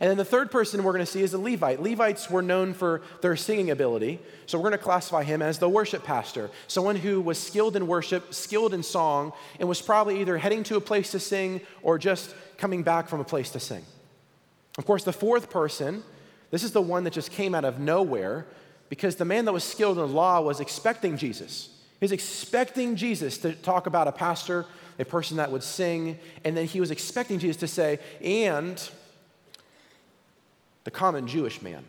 And 0.00 0.10
then 0.10 0.16
the 0.16 0.24
third 0.24 0.50
person 0.50 0.82
we're 0.82 0.92
going 0.92 1.04
to 1.04 1.10
see 1.10 1.22
is 1.22 1.34
a 1.34 1.38
Levite. 1.38 1.82
Levites 1.82 2.30
were 2.30 2.42
known 2.42 2.74
for 2.74 3.02
their 3.20 3.36
singing 3.36 3.70
ability, 3.70 4.20
so 4.46 4.58
we're 4.58 4.68
going 4.68 4.78
to 4.78 4.84
classify 4.84 5.22
him 5.22 5.42
as 5.42 5.58
the 5.58 5.68
worship 5.68 6.04
pastor, 6.04 6.50
someone 6.66 6.96
who 6.96 7.20
was 7.20 7.38
skilled 7.38 7.76
in 7.76 7.86
worship, 7.86 8.34
skilled 8.34 8.74
in 8.74 8.82
song, 8.82 9.32
and 9.58 9.68
was 9.68 9.80
probably 9.80 10.20
either 10.20 10.38
heading 10.38 10.62
to 10.64 10.76
a 10.76 10.80
place 10.80 11.10
to 11.12 11.20
sing 11.20 11.60
or 11.82 11.98
just 11.98 12.34
coming 12.58 12.82
back 12.82 13.08
from 13.08 13.20
a 13.20 13.24
place 13.24 13.50
to 13.50 13.60
sing. 13.60 13.84
Of 14.76 14.86
course, 14.86 15.04
the 15.04 15.12
fourth 15.12 15.50
person, 15.50 16.02
this 16.50 16.62
is 16.62 16.72
the 16.72 16.82
one 16.82 17.04
that 17.04 17.12
just 17.12 17.32
came 17.32 17.54
out 17.54 17.64
of 17.64 17.78
nowhere 17.78 18.46
because 18.88 19.16
the 19.16 19.24
man 19.24 19.44
that 19.44 19.52
was 19.52 19.64
skilled 19.64 19.98
in 19.98 20.06
the 20.06 20.12
law 20.12 20.40
was 20.40 20.60
expecting 20.60 21.16
Jesus. 21.16 21.70
He 22.00 22.04
was 22.04 22.12
expecting 22.12 22.96
Jesus 22.96 23.38
to 23.38 23.52
talk 23.54 23.86
about 23.86 24.06
a 24.06 24.12
pastor, 24.12 24.66
a 24.98 25.04
person 25.04 25.36
that 25.38 25.50
would 25.50 25.62
sing, 25.62 26.18
and 26.44 26.56
then 26.56 26.66
he 26.66 26.80
was 26.80 26.90
expecting 26.90 27.38
Jesus 27.38 27.56
to 27.58 27.68
say, 27.68 27.98
and 28.22 28.88
the 30.88 30.92
common 30.92 31.26
Jewish 31.26 31.60
man. 31.60 31.84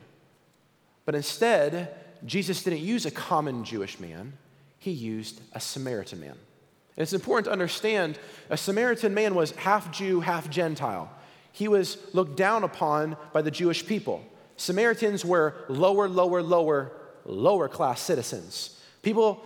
But 1.06 1.16
instead, 1.16 1.96
Jesus 2.26 2.64
didn't 2.64 2.82
use 2.82 3.06
a 3.06 3.12
common 3.12 3.64
Jewish 3.64 3.98
man, 3.98 4.34
he 4.78 4.92
used 4.92 5.40
a 5.54 5.62
Samaritan 5.62 6.20
man. 6.20 6.32
And 6.32 7.04
it's 7.04 7.14
important 7.14 7.46
to 7.46 7.54
understand 7.54 8.20
a 8.50 8.58
Samaritan 8.58 9.14
man 9.14 9.36
was 9.36 9.52
half 9.52 9.90
Jew, 9.94 10.20
half 10.20 10.50
Gentile. 10.50 11.10
He 11.54 11.70
was 11.70 11.98
looked 12.12 12.36
down 12.36 12.66
upon 12.66 13.16
by 13.32 13.42
the 13.42 13.52
Jewish 13.52 13.88
people. 13.88 14.22
Samaritans 14.58 15.24
were 15.24 15.56
lower, 15.70 16.10
lower, 16.10 16.44
lower, 16.44 16.92
lower 17.24 17.70
class 17.70 18.02
citizens. 18.02 18.82
People 19.02 19.42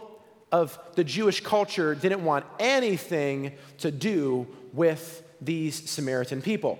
of 0.51 0.79
the 0.95 1.03
Jewish 1.03 1.41
culture 1.41 1.93
didn't 1.93 2.24
want 2.24 2.43
anything 2.60 3.51
to 3.77 3.91
do 3.91 4.48
with 4.74 5.22
these 5.39 5.88
Samaritan 5.88 6.41
people. 6.41 6.79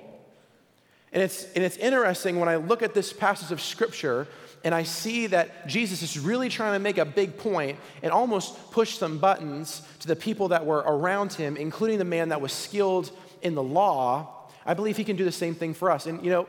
And 1.14 1.22
it's, 1.22 1.46
and 1.54 1.64
it's 1.64 1.78
interesting 1.78 2.40
when 2.40 2.50
I 2.50 2.56
look 2.58 2.82
at 2.82 2.94
this 2.94 3.14
passage 3.14 3.52
of 3.52 3.62
scripture 3.62 4.28
and 4.64 4.74
I 4.74 4.84
see 4.84 5.28
that 5.28 5.68
Jesus 5.68 6.02
is 6.02 6.18
really 6.18 6.50
trying 6.50 6.74
to 6.74 6.80
make 6.80 6.98
a 6.98 7.06
big 7.06 7.38
point 7.38 7.78
and 8.02 8.12
almost 8.12 8.72
push 8.72 8.98
some 8.98 9.20
buttons 9.20 9.84
to 10.00 10.08
the 10.08 10.16
people 10.16 10.50
that 10.50 10.66
were 10.66 10.80
around 10.80 11.34
him, 11.34 11.56
including 11.58 12.00
the 12.00 12.06
man 12.06 12.30
that 12.30 12.42
was 12.42 12.52
skilled 12.52 13.12
in 13.42 13.56
the 13.56 13.64
law. 13.64 14.48
I 14.66 14.74
believe 14.74 14.98
he 14.98 15.04
can 15.04 15.18
do 15.18 15.26
the 15.26 15.32
same 15.32 15.54
thing 15.54 15.74
for 15.74 15.92
us. 15.92 16.08
And, 16.08 16.24
you 16.24 16.32
know, 16.32 16.48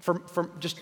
from, 0.00 0.22
from 0.24 0.50
just 0.58 0.78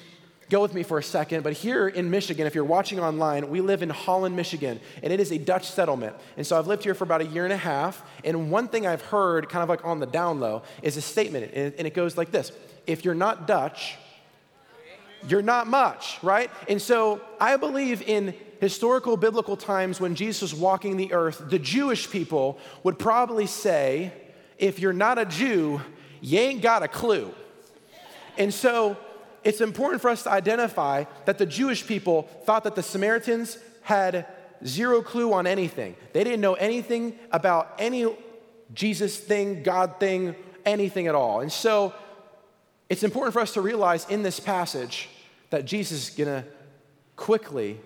go 0.49 0.63
with 0.63 0.75
me 0.75 0.83
for 0.83 0.99
a 0.99 1.03
second, 1.03 1.45
but 1.45 1.53
here 1.53 1.87
in 1.87 2.11
Michigan, 2.11 2.47
if 2.47 2.57
you're 2.57 2.65
watching 2.65 2.99
online, 2.99 3.49
we 3.51 3.61
live 3.61 3.83
in 3.83 3.91
Holland, 3.91 4.35
Michigan, 4.35 4.81
and 5.03 5.13
it 5.13 5.21
is 5.21 5.31
a 5.31 5.39
Dutch 5.39 5.71
settlement. 5.71 6.17
And 6.37 6.45
so 6.45 6.59
I've 6.59 6.67
lived 6.67 6.83
here 6.83 6.95
for 6.95 7.05
about 7.05 7.21
a 7.21 7.27
year 7.27 7.45
and 7.45 7.53
a 7.53 7.57
half, 7.57 8.03
and 8.25 8.51
one 8.51 8.67
thing 8.67 8.85
I've 8.85 9.03
heard, 9.03 9.49
kind 9.49 9.63
of 9.63 9.69
like 9.69 9.85
on 9.85 10.01
the 10.01 10.07
down 10.07 10.41
low, 10.41 10.63
is 10.83 10.97
a 10.97 11.03
statement, 11.03 11.53
and 11.55 11.87
it 11.87 11.95
goes 11.95 12.17
like 12.17 12.33
this 12.33 12.51
if 12.91 13.05
you're 13.05 13.15
not 13.15 13.47
Dutch, 13.47 13.97
you're 15.29 15.43
not 15.43 15.67
much, 15.67 16.19
right? 16.23 16.51
And 16.69 16.81
so 16.81 17.21
I 17.41 17.57
believe 17.57 18.03
in 18.03 18.35
historical 18.61 19.17
biblical 19.17 19.57
times 19.57 20.01
when 20.01 20.15
Jesus 20.15 20.43
was 20.43 20.55
walking 20.55 20.97
the 20.97 21.13
earth, 21.13 21.43
the 21.49 21.59
Jewish 21.59 22.11
people 22.11 22.59
would 22.83 22.99
probably 22.99 23.47
say, 23.47 24.13
if 24.59 24.79
you're 24.79 24.93
not 24.93 25.19
a 25.19 25.25
Jew, 25.25 25.81
you 26.21 26.39
ain't 26.39 26.63
got 26.63 26.83
a 26.83 26.89
clue. 26.89 27.33
And 28.37 28.53
so 28.53 28.97
it's 29.45 29.61
important 29.61 30.03
for 30.03 30.11
us 30.11 30.25
to 30.25 30.31
identify 30.31 31.05
that 31.25 31.39
the 31.39 31.47
Jewish 31.47 31.87
people 31.87 32.29
thought 32.45 32.65
that 32.65 32.75
the 32.75 32.83
Samaritans 32.83 33.59
had 33.83 34.27
zero 34.67 35.03
clue 35.03 35.33
on 35.33 35.47
anything. 35.47 35.97
They 36.13 36.25
didn't 36.25 36.41
know 36.41 36.55
anything 36.55 37.19
about 37.31 37.75
any 37.79 38.15
Jesus 38.75 39.19
thing, 39.19 39.63
God 39.63 39.99
thing, 39.99 40.35
anything 40.67 41.07
at 41.07 41.15
all. 41.15 41.41
And 41.41 41.51
so 41.51 41.95
it's 42.91 43.05
important 43.05 43.33
for 43.33 43.41
us 43.41 43.55
to 43.55 43.61
realize 43.61 44.05
in 44.11 44.23
this 44.25 44.41
passage 44.41 45.09
that 45.51 45.65
Jesus 45.65 46.09
is 46.09 46.15
going 46.17 46.43
to 46.43 46.45
quickly 47.15 47.79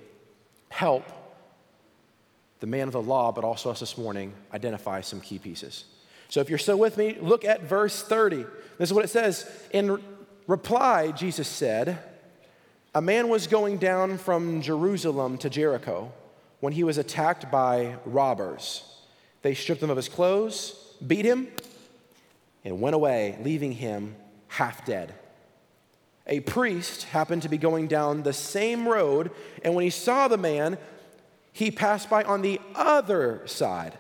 help 0.71 1.05
the 2.61 2.67
man 2.67 2.89
of 2.89 2.93
the 2.93 3.03
law, 3.03 3.31
but 3.31 3.45
also 3.45 3.71
us 3.71 3.81
this 3.81 3.99
morning, 3.99 4.33
identify 4.55 5.03
some 5.03 5.21
key 5.21 5.39
pieces. 5.39 5.85
So 6.31 6.41
if 6.41 6.49
you're 6.49 6.59
still 6.59 6.79
with 6.79 6.97
me, 6.97 7.19
look 7.21 7.45
at 7.45 7.63
verse 7.65 8.03
30. 8.03 8.47
This 8.79 8.89
is 8.89 8.95
what 8.95 9.05
it 9.05 9.09
says. 9.09 9.49
In 9.73 10.03
reply, 10.47 11.13
Jesus 11.13 11.49
said, 11.49 11.99
A 12.95 13.03
man 13.03 13.29
was 13.29 13.47
going 13.47 13.77
down 13.77 14.17
from 14.17 14.63
Jerusalem 14.63 15.37
to 15.39 15.51
Jericho 15.51 16.11
when 16.61 16.73
he 16.73 16.83
was 16.83 16.97
attacked 16.97 17.51
by 17.51 17.97
robbers. 18.07 18.83
They 19.43 19.53
stripped 19.53 19.83
him 19.83 19.91
of 19.91 19.99
his 19.99 20.09
clothes, 20.09 20.95
beat 21.07 21.27
him, 21.27 21.49
and 22.65 22.81
went 22.81 22.95
away, 22.95 23.37
leaving 23.43 23.73
him 23.73 24.17
half 24.55 24.85
dead. 24.85 25.15
A 26.27 26.41
priest 26.41 27.05
happened 27.05 27.43
to 27.43 27.49
be 27.49 27.59
going 27.59 27.89
down 27.89 28.23
the 28.23 28.33
same 28.33 28.89
road, 28.89 29.31
and 29.63 29.75
when 29.75 29.85
he 29.85 29.91
saw 29.91 30.29
the 30.29 30.39
man, 30.39 30.79
he 31.53 31.71
passed 31.71 32.09
by 32.09 32.23
on 32.23 32.43
the 32.43 32.61
other 32.75 33.43
side. 33.47 33.99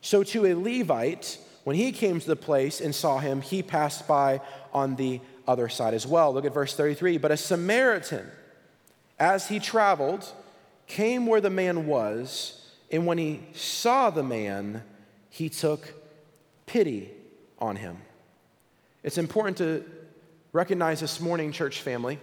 So, 0.00 0.22
to 0.24 0.46
a 0.46 0.54
Levite, 0.54 1.38
when 1.64 1.74
he 1.74 1.90
came 1.90 2.20
to 2.20 2.26
the 2.26 2.36
place 2.36 2.80
and 2.80 2.94
saw 2.94 3.18
him, 3.18 3.40
he 3.40 3.62
passed 3.62 4.06
by 4.06 4.40
on 4.72 4.96
the 4.96 5.20
other 5.46 5.68
side 5.68 5.94
as 5.94 6.06
well. 6.06 6.32
Look 6.32 6.44
at 6.44 6.54
verse 6.54 6.74
33. 6.74 7.18
But 7.18 7.32
a 7.32 7.36
Samaritan, 7.36 8.26
as 9.18 9.48
he 9.48 9.58
traveled, 9.58 10.30
came 10.86 11.26
where 11.26 11.40
the 11.40 11.50
man 11.50 11.86
was, 11.86 12.70
and 12.92 13.06
when 13.06 13.18
he 13.18 13.40
saw 13.54 14.10
the 14.10 14.22
man, 14.22 14.84
he 15.30 15.48
took 15.48 15.92
pity 16.66 17.10
on 17.58 17.76
him. 17.76 17.98
It's 19.08 19.16
important 19.16 19.56
to 19.56 19.86
recognize 20.52 21.00
this 21.00 21.18
morning, 21.18 21.50
church 21.50 21.80
family, 21.80 22.18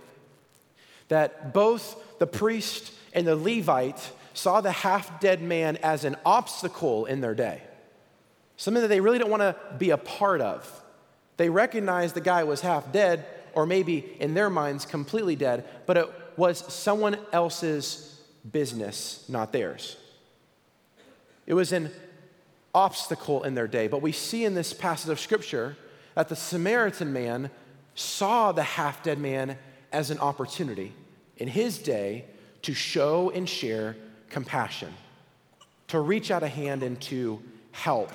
that 1.08 1.52
both 1.52 2.20
the 2.20 2.28
priest 2.28 2.94
and 3.12 3.26
the 3.26 3.36
Levite 3.36 4.12
saw 4.36 4.62
the 4.62 4.72
half 4.72 5.20
dead 5.20 5.42
man 5.42 5.78
as 5.78 6.06
an 6.06 6.16
obstacle 6.24 7.08
in 7.08 7.22
their 7.22 7.34
day, 7.34 7.64
something 8.58 8.84
that 8.84 8.90
they 8.90 9.00
really 9.00 9.18
don't 9.18 9.32
want 9.32 9.42
to 9.42 9.56
be 9.80 9.90
a 9.90 9.98
part 9.98 10.42
of. 10.42 10.84
They 11.38 11.50
recognized 11.50 12.14
the 12.14 12.22
guy 12.22 12.44
was 12.44 12.62
half 12.62 12.92
dead, 12.92 13.26
or 13.56 13.66
maybe 13.66 14.06
in 14.20 14.36
their 14.36 14.52
minds 14.52 14.86
completely 14.86 15.36
dead, 15.36 15.68
but 15.88 15.98
it 15.98 16.08
was 16.38 16.72
someone 16.72 17.18
else's 17.34 18.22
business, 18.52 19.26
not 19.28 19.52
theirs. 19.52 19.98
It 21.48 21.56
was 21.56 21.72
an 21.72 21.90
obstacle 22.76 23.42
in 23.42 23.56
their 23.56 23.68
day. 23.68 23.88
But 23.88 24.04
we 24.04 24.12
see 24.12 24.46
in 24.46 24.54
this 24.54 24.72
passage 24.72 25.10
of 25.10 25.20
scripture 25.20 25.78
that 26.16 26.30
the 26.30 26.36
Samaritan 26.36 27.14
man 27.14 27.52
saw 27.94 28.52
the 28.52 28.64
half 28.64 29.04
dead 29.04 29.20
man 29.20 29.58
as 29.92 30.12
an 30.12 30.20
opportunity 30.20 30.94
in 31.38 31.48
his 31.48 31.78
day 31.78 32.26
to 32.64 32.74
show 32.74 33.30
and 33.30 33.48
share 33.48 33.96
compassion, 34.30 34.94
to 35.88 36.00
reach 36.00 36.32
out 36.32 36.44
a 36.44 36.48
hand 36.48 36.84
and 36.84 37.00
to 37.00 37.42
help. 37.72 38.12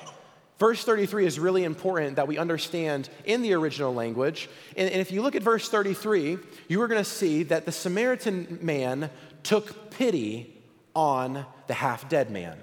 Verse 0.58 0.84
33 0.84 1.24
is 1.24 1.38
really 1.38 1.64
important 1.64 2.16
that 2.16 2.28
we 2.28 2.36
understand 2.36 3.08
in 3.24 3.40
the 3.40 3.54
original 3.54 3.94
language. 3.94 4.50
And, 4.76 4.90
and 4.90 5.00
if 5.00 5.10
you 5.10 5.22
look 5.22 5.34
at 5.34 5.42
verse 5.42 5.68
33, 5.70 6.38
you 6.68 6.82
are 6.82 6.88
going 6.88 7.02
to 7.02 7.10
see 7.10 7.44
that 7.44 7.64
the 7.64 7.72
Samaritan 7.72 8.58
man 8.60 9.08
took 9.42 9.90
pity 9.90 10.54
on 10.94 11.46
the 11.66 11.74
half 11.74 12.08
dead 12.10 12.30
man. 12.30 12.58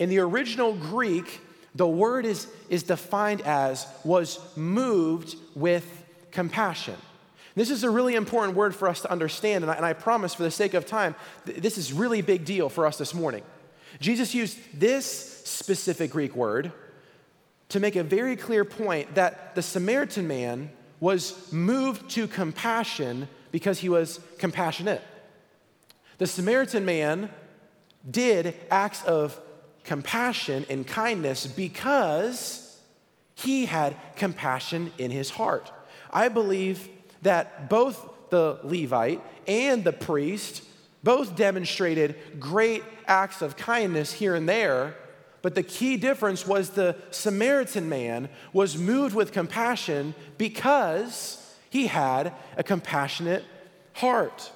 In 0.00 0.08
the 0.08 0.18
original 0.18 0.72
Greek, 0.74 1.40
the 1.74 1.86
word 1.86 2.26
is, 2.26 2.46
is 2.68 2.82
defined 2.82 3.42
as 3.42 3.86
was 4.04 4.38
moved 4.56 5.36
with 5.54 6.04
compassion. 6.30 6.96
This 7.54 7.70
is 7.70 7.84
a 7.84 7.90
really 7.90 8.14
important 8.14 8.56
word 8.56 8.74
for 8.74 8.88
us 8.88 9.02
to 9.02 9.10
understand, 9.10 9.64
and 9.64 9.70
I, 9.70 9.74
and 9.74 9.84
I 9.84 9.92
promise 9.92 10.34
for 10.34 10.42
the 10.42 10.50
sake 10.50 10.74
of 10.74 10.86
time, 10.86 11.14
th- 11.46 11.58
this 11.58 11.78
is 11.78 11.92
really 11.92 12.22
big 12.22 12.44
deal 12.44 12.68
for 12.68 12.86
us 12.86 12.96
this 12.98 13.12
morning. 13.12 13.42
Jesus 14.00 14.34
used 14.34 14.58
this 14.72 15.04
specific 15.44 16.10
Greek 16.12 16.34
word 16.34 16.72
to 17.70 17.80
make 17.80 17.96
a 17.96 18.04
very 18.04 18.36
clear 18.36 18.64
point 18.64 19.14
that 19.14 19.54
the 19.54 19.62
Samaritan 19.62 20.26
man 20.26 20.70
was 21.00 21.52
moved 21.52 22.10
to 22.10 22.28
compassion 22.28 23.28
because 23.52 23.78
he 23.78 23.88
was 23.88 24.20
compassionate. 24.38 25.02
The 26.18 26.26
Samaritan 26.26 26.84
man 26.84 27.30
did 28.08 28.54
acts 28.70 29.02
of 29.04 29.40
compassion 29.84 30.66
and 30.68 30.86
kindness 30.86 31.46
because 31.46 32.78
he 33.34 33.66
had 33.66 33.96
compassion 34.16 34.92
in 34.98 35.10
his 35.10 35.30
heart. 35.30 35.70
I 36.12 36.28
believe 36.28 36.88
that 37.22 37.68
both 37.68 38.08
the 38.30 38.58
Levite 38.62 39.22
and 39.46 39.82
the 39.82 39.92
priest 39.92 40.62
both 41.02 41.34
demonstrated 41.34 42.16
great 42.38 42.84
acts 43.06 43.40
of 43.40 43.56
kindness 43.56 44.12
here 44.12 44.34
and 44.34 44.48
there, 44.48 44.94
But 45.42 45.54
the 45.54 45.62
key 45.62 45.96
difference 45.96 46.46
was 46.46 46.70
the 46.70 46.96
Samaritan 47.10 47.88
man 47.88 48.28
was 48.52 48.76
moved 48.76 49.14
with 49.14 49.32
compassion 49.32 50.14
because 50.36 51.36
he 51.70 51.86
had 51.86 52.32
a 52.56 52.62
compassionate 52.62 53.44
heart, 53.94 54.52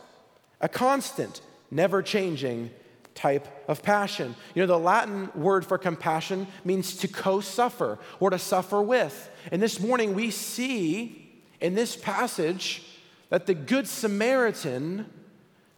a 0.61 0.69
constant, 0.69 1.40
never 1.71 2.02
changing 2.02 2.71
type 3.14 3.47
of 3.68 3.83
passion. 3.83 4.35
You 4.54 4.62
know, 4.62 4.66
the 4.66 4.78
Latin 4.78 5.30
word 5.35 5.64
for 5.64 5.78
compassion 5.78 6.47
means 6.64 6.97
to 6.99 7.09
co 7.09 7.40
suffer 7.40 7.99
or 8.21 8.30
to 8.30 8.38
suffer 8.38 8.83
with. 8.83 9.30
And 9.52 9.62
this 9.62 9.80
morning 9.80 10.14
we 10.14 10.30
see 10.30 11.42
in 11.61 11.75
this 11.75 11.97
passage 11.97 12.83
that 13.30 13.47
the 13.47 13.54
Good 13.54 13.88
Samaritan 13.88 15.11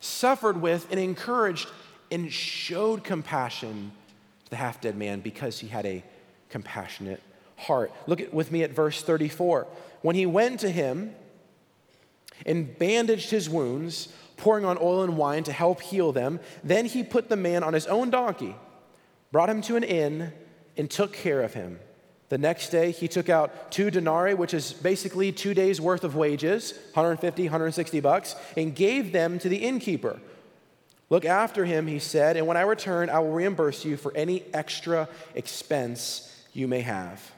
suffered 0.00 0.60
with 0.60 0.86
and 0.90 1.00
encouraged 1.00 1.68
and 2.10 2.32
showed 2.32 3.04
compassion 3.04 3.92
to 4.44 4.50
the 4.50 4.56
half 4.56 4.80
dead 4.80 4.96
man 4.96 5.20
because 5.20 5.58
he 5.58 5.68
had 5.68 5.86
a 5.86 6.02
compassionate 6.48 7.22
heart. 7.56 7.92
Look 8.06 8.20
at, 8.20 8.32
with 8.32 8.52
me 8.52 8.62
at 8.62 8.70
verse 8.70 9.02
34. 9.02 9.66
When 10.02 10.16
he 10.16 10.26
went 10.26 10.60
to 10.60 10.70
him 10.70 11.14
and 12.44 12.78
bandaged 12.78 13.30
his 13.30 13.48
wounds, 13.48 14.08
pouring 14.36 14.64
on 14.64 14.78
oil 14.80 15.02
and 15.02 15.16
wine 15.16 15.44
to 15.44 15.52
help 15.52 15.80
heal 15.80 16.12
them, 16.12 16.40
then 16.62 16.84
he 16.84 17.02
put 17.02 17.28
the 17.28 17.36
man 17.36 17.62
on 17.62 17.74
his 17.74 17.86
own 17.86 18.10
donkey, 18.10 18.54
brought 19.32 19.50
him 19.50 19.62
to 19.62 19.76
an 19.76 19.84
inn, 19.84 20.32
and 20.76 20.90
took 20.90 21.12
care 21.12 21.42
of 21.42 21.54
him. 21.54 21.78
The 22.28 22.38
next 22.38 22.70
day, 22.70 22.90
he 22.90 23.06
took 23.06 23.28
out 23.28 23.70
two 23.70 23.90
denarii, 23.90 24.34
which 24.34 24.52
is 24.52 24.72
basically 24.72 25.30
two 25.30 25.54
days' 25.54 25.80
worth 25.80 26.02
of 26.02 26.16
wages, 26.16 26.72
150, 26.92 27.44
160 27.44 28.00
bucks, 28.00 28.34
and 28.56 28.74
gave 28.74 29.12
them 29.12 29.38
to 29.38 29.48
the 29.48 29.58
innkeeper. 29.58 30.20
Look 31.08 31.24
after 31.24 31.64
him, 31.64 31.86
he 31.86 32.00
said, 32.00 32.36
and 32.36 32.48
when 32.48 32.56
I 32.56 32.62
return, 32.62 33.10
I 33.10 33.20
will 33.20 33.30
reimburse 33.30 33.84
you 33.84 33.96
for 33.96 34.12
any 34.16 34.42
extra 34.52 35.08
expense 35.36 36.34
you 36.52 36.66
may 36.66 36.80
have. 36.80 37.30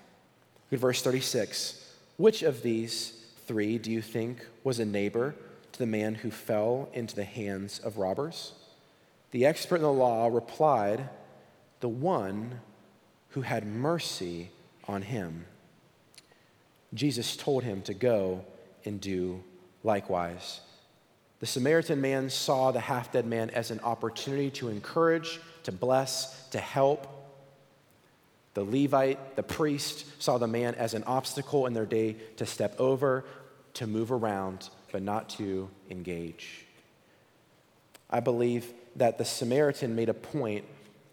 Look 0.70 0.78
at 0.78 0.80
verse 0.80 1.02
36. 1.02 1.84
Which 2.16 2.42
of 2.42 2.62
these 2.62 3.12
three 3.46 3.76
do 3.76 3.90
you 3.90 4.00
think 4.00 4.46
was 4.64 4.78
a 4.78 4.86
neighbor 4.86 5.34
the 5.78 5.86
man 5.86 6.16
who 6.16 6.30
fell 6.30 6.88
into 6.92 7.16
the 7.16 7.24
hands 7.24 7.78
of 7.78 7.98
robbers? 7.98 8.52
The 9.30 9.46
expert 9.46 9.76
in 9.76 9.82
the 9.82 9.92
law 9.92 10.28
replied, 10.28 11.08
The 11.80 11.88
one 11.88 12.60
who 13.30 13.42
had 13.42 13.66
mercy 13.66 14.50
on 14.86 15.02
him. 15.02 15.44
Jesus 16.94 17.36
told 17.36 17.64
him 17.64 17.82
to 17.82 17.94
go 17.94 18.44
and 18.84 19.00
do 19.00 19.42
likewise. 19.84 20.60
The 21.40 21.46
Samaritan 21.46 22.00
man 22.00 22.30
saw 22.30 22.72
the 22.72 22.80
half 22.80 23.12
dead 23.12 23.26
man 23.26 23.50
as 23.50 23.70
an 23.70 23.80
opportunity 23.80 24.50
to 24.52 24.68
encourage, 24.68 25.40
to 25.64 25.72
bless, 25.72 26.48
to 26.48 26.58
help. 26.58 27.06
The 28.54 28.64
Levite, 28.64 29.36
the 29.36 29.42
priest, 29.42 30.04
saw 30.20 30.38
the 30.38 30.48
man 30.48 30.74
as 30.74 30.94
an 30.94 31.04
obstacle 31.04 31.66
in 31.66 31.74
their 31.74 31.86
day 31.86 32.16
to 32.38 32.46
step 32.46 32.74
over, 32.80 33.24
to 33.74 33.86
move 33.86 34.10
around, 34.10 34.70
but 34.92 35.02
not 35.02 35.28
to 35.30 35.68
engage. 35.90 36.64
I 38.10 38.20
believe 38.20 38.72
that 38.96 39.18
the 39.18 39.24
Samaritan 39.24 39.94
made 39.94 40.08
a 40.08 40.14
point 40.14 40.64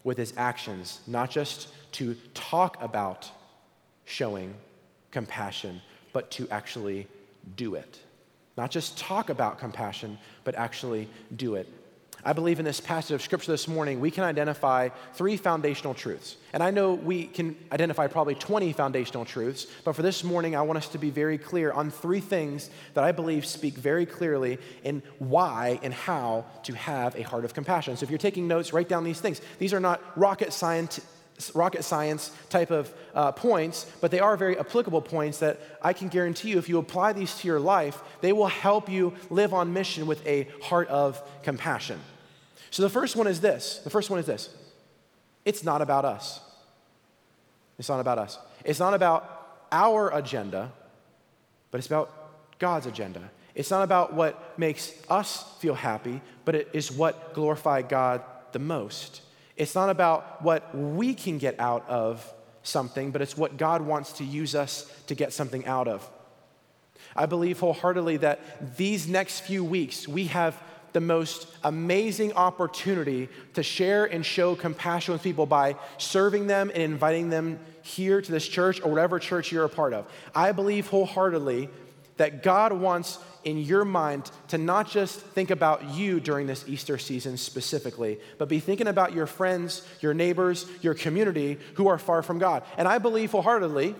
with 0.04 0.18
his 0.18 0.32
actions, 0.36 1.00
not 1.06 1.30
just 1.30 1.68
to 1.92 2.14
talk 2.34 2.76
about 2.82 3.30
showing 4.04 4.54
compassion, 5.10 5.80
but 6.12 6.30
to 6.30 6.48
actually 6.50 7.06
do 7.56 7.74
it. 7.74 8.00
Not 8.56 8.70
just 8.70 8.96
talk 8.96 9.28
about 9.28 9.58
compassion, 9.58 10.18
but 10.44 10.54
actually 10.54 11.08
do 11.34 11.56
it. 11.56 11.68
I 12.26 12.32
believe 12.32 12.58
in 12.58 12.64
this 12.64 12.80
passage 12.80 13.12
of 13.12 13.22
scripture 13.22 13.52
this 13.52 13.68
morning, 13.68 14.00
we 14.00 14.10
can 14.10 14.24
identify 14.24 14.88
three 15.14 15.36
foundational 15.36 15.94
truths. 15.94 16.36
And 16.52 16.60
I 16.60 16.72
know 16.72 16.94
we 16.94 17.26
can 17.28 17.54
identify 17.70 18.08
probably 18.08 18.34
20 18.34 18.72
foundational 18.72 19.24
truths, 19.24 19.68
but 19.84 19.94
for 19.94 20.02
this 20.02 20.24
morning, 20.24 20.56
I 20.56 20.62
want 20.62 20.76
us 20.76 20.88
to 20.88 20.98
be 20.98 21.10
very 21.10 21.38
clear 21.38 21.70
on 21.70 21.92
three 21.92 22.18
things 22.18 22.68
that 22.94 23.04
I 23.04 23.12
believe 23.12 23.46
speak 23.46 23.74
very 23.74 24.06
clearly 24.06 24.58
in 24.82 25.04
why 25.20 25.78
and 25.84 25.94
how 25.94 26.46
to 26.64 26.74
have 26.74 27.14
a 27.14 27.22
heart 27.22 27.44
of 27.44 27.54
compassion. 27.54 27.96
So 27.96 28.02
if 28.02 28.10
you're 28.10 28.18
taking 28.18 28.48
notes, 28.48 28.72
write 28.72 28.88
down 28.88 29.04
these 29.04 29.20
things. 29.20 29.40
These 29.60 29.72
are 29.72 29.78
not 29.78 30.02
rocket 30.18 30.52
science 30.52 31.00
rocket 31.54 31.84
science 31.84 32.30
type 32.48 32.70
of 32.70 32.90
uh, 33.14 33.30
points, 33.30 33.84
but 34.00 34.10
they 34.10 34.20
are 34.20 34.38
very 34.38 34.58
applicable 34.58 35.02
points 35.02 35.38
that 35.40 35.60
I 35.82 35.92
can 35.92 36.08
guarantee 36.08 36.48
you, 36.48 36.58
if 36.58 36.66
you 36.66 36.78
apply 36.78 37.12
these 37.12 37.34
to 37.40 37.46
your 37.46 37.60
life, 37.60 38.02
they 38.22 38.32
will 38.32 38.46
help 38.46 38.88
you 38.88 39.12
live 39.28 39.52
on 39.52 39.74
mission 39.74 40.06
with 40.06 40.26
a 40.26 40.48
heart 40.62 40.88
of 40.88 41.22
compassion. 41.42 42.00
So 42.76 42.82
the 42.82 42.90
first 42.90 43.16
one 43.16 43.26
is 43.26 43.40
this 43.40 43.78
the 43.84 43.88
first 43.88 44.10
one 44.10 44.18
is 44.18 44.26
this 44.26 44.50
it's 45.46 45.64
not 45.64 45.80
about 45.80 46.04
us. 46.04 46.40
It's 47.78 47.88
not 47.88 48.00
about 48.00 48.18
us. 48.18 48.38
It's 48.66 48.78
not 48.78 48.92
about 48.92 49.64
our 49.72 50.14
agenda, 50.14 50.70
but 51.70 51.78
it's 51.78 51.86
about 51.86 52.12
God's 52.58 52.84
agenda. 52.84 53.30
It's 53.54 53.70
not 53.70 53.82
about 53.82 54.12
what 54.12 54.58
makes 54.58 54.92
us 55.08 55.42
feel 55.58 55.72
happy, 55.72 56.20
but 56.44 56.54
it 56.54 56.68
is 56.74 56.92
what 56.92 57.32
glorify 57.32 57.80
God 57.80 58.22
the 58.52 58.58
most. 58.58 59.22
It's 59.56 59.74
not 59.74 59.88
about 59.88 60.42
what 60.42 60.76
we 60.76 61.14
can 61.14 61.38
get 61.38 61.58
out 61.58 61.88
of 61.88 62.30
something, 62.62 63.10
but 63.10 63.22
it's 63.22 63.38
what 63.38 63.56
God 63.56 63.80
wants 63.80 64.12
to 64.18 64.24
use 64.24 64.54
us 64.54 64.84
to 65.06 65.14
get 65.14 65.32
something 65.32 65.64
out 65.64 65.88
of. 65.88 66.06
I 67.16 67.24
believe 67.24 67.58
wholeheartedly 67.58 68.18
that 68.18 68.76
these 68.76 69.08
next 69.08 69.40
few 69.40 69.64
weeks, 69.64 70.06
we 70.06 70.26
have 70.26 70.60
the 70.96 71.00
most 71.02 71.46
amazing 71.62 72.32
opportunity 72.32 73.28
to 73.52 73.62
share 73.62 74.06
and 74.06 74.24
show 74.24 74.56
compassion 74.56 75.12
with 75.12 75.22
people 75.22 75.44
by 75.44 75.76
serving 75.98 76.46
them 76.46 76.70
and 76.72 76.82
inviting 76.82 77.28
them 77.28 77.60
here 77.82 78.22
to 78.22 78.32
this 78.32 78.48
church 78.48 78.80
or 78.80 78.88
whatever 78.88 79.18
church 79.18 79.52
you're 79.52 79.66
a 79.66 79.68
part 79.68 79.92
of. 79.92 80.10
I 80.34 80.52
believe 80.52 80.86
wholeheartedly 80.86 81.68
that 82.16 82.42
God 82.42 82.72
wants 82.72 83.18
in 83.44 83.58
your 83.58 83.84
mind 83.84 84.30
to 84.48 84.56
not 84.56 84.88
just 84.88 85.20
think 85.20 85.50
about 85.50 85.84
you 85.90 86.18
during 86.18 86.46
this 86.46 86.64
Easter 86.66 86.96
season 86.96 87.36
specifically, 87.36 88.18
but 88.38 88.48
be 88.48 88.58
thinking 88.58 88.86
about 88.86 89.12
your 89.12 89.26
friends, 89.26 89.86
your 90.00 90.14
neighbors, 90.14 90.64
your 90.80 90.94
community 90.94 91.58
who 91.74 91.88
are 91.88 91.98
far 91.98 92.22
from 92.22 92.38
God. 92.38 92.62
And 92.78 92.88
I 92.88 92.96
believe 92.96 93.32
wholeheartedly, 93.32 93.94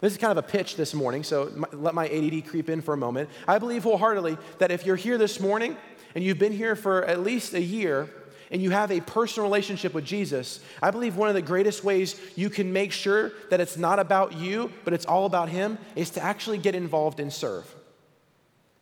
this 0.00 0.12
is 0.12 0.18
kind 0.18 0.30
of 0.30 0.38
a 0.38 0.46
pitch 0.46 0.76
this 0.76 0.94
morning, 0.94 1.24
so 1.24 1.50
let 1.72 1.94
my 1.94 2.08
ADD 2.08 2.46
creep 2.46 2.68
in 2.68 2.80
for 2.80 2.94
a 2.94 2.96
moment. 2.96 3.28
I 3.46 3.58
believe 3.58 3.82
wholeheartedly 3.82 4.38
that 4.58 4.70
if 4.70 4.86
you're 4.86 4.96
here 4.96 5.18
this 5.18 5.40
morning 5.40 5.76
and 6.14 6.22
you've 6.22 6.38
been 6.38 6.52
here 6.52 6.76
for 6.76 7.04
at 7.04 7.20
least 7.20 7.54
a 7.54 7.62
year, 7.62 8.08
and 8.50 8.62
you 8.62 8.70
have 8.70 8.90
a 8.90 9.00
personal 9.00 9.48
relationship 9.48 9.92
with 9.94 10.04
Jesus, 10.04 10.60
I 10.82 10.90
believe 10.90 11.16
one 11.16 11.28
of 11.28 11.34
the 11.34 11.42
greatest 11.42 11.84
ways 11.84 12.18
you 12.34 12.48
can 12.48 12.72
make 12.72 12.92
sure 12.92 13.32
that 13.50 13.60
it's 13.60 13.76
not 13.76 13.98
about 13.98 14.34
you, 14.36 14.72
but 14.84 14.94
it's 14.94 15.04
all 15.04 15.26
about 15.26 15.48
Him, 15.48 15.78
is 15.96 16.10
to 16.10 16.22
actually 16.22 16.58
get 16.58 16.74
involved 16.74 17.20
and 17.20 17.32
serve. 17.32 17.74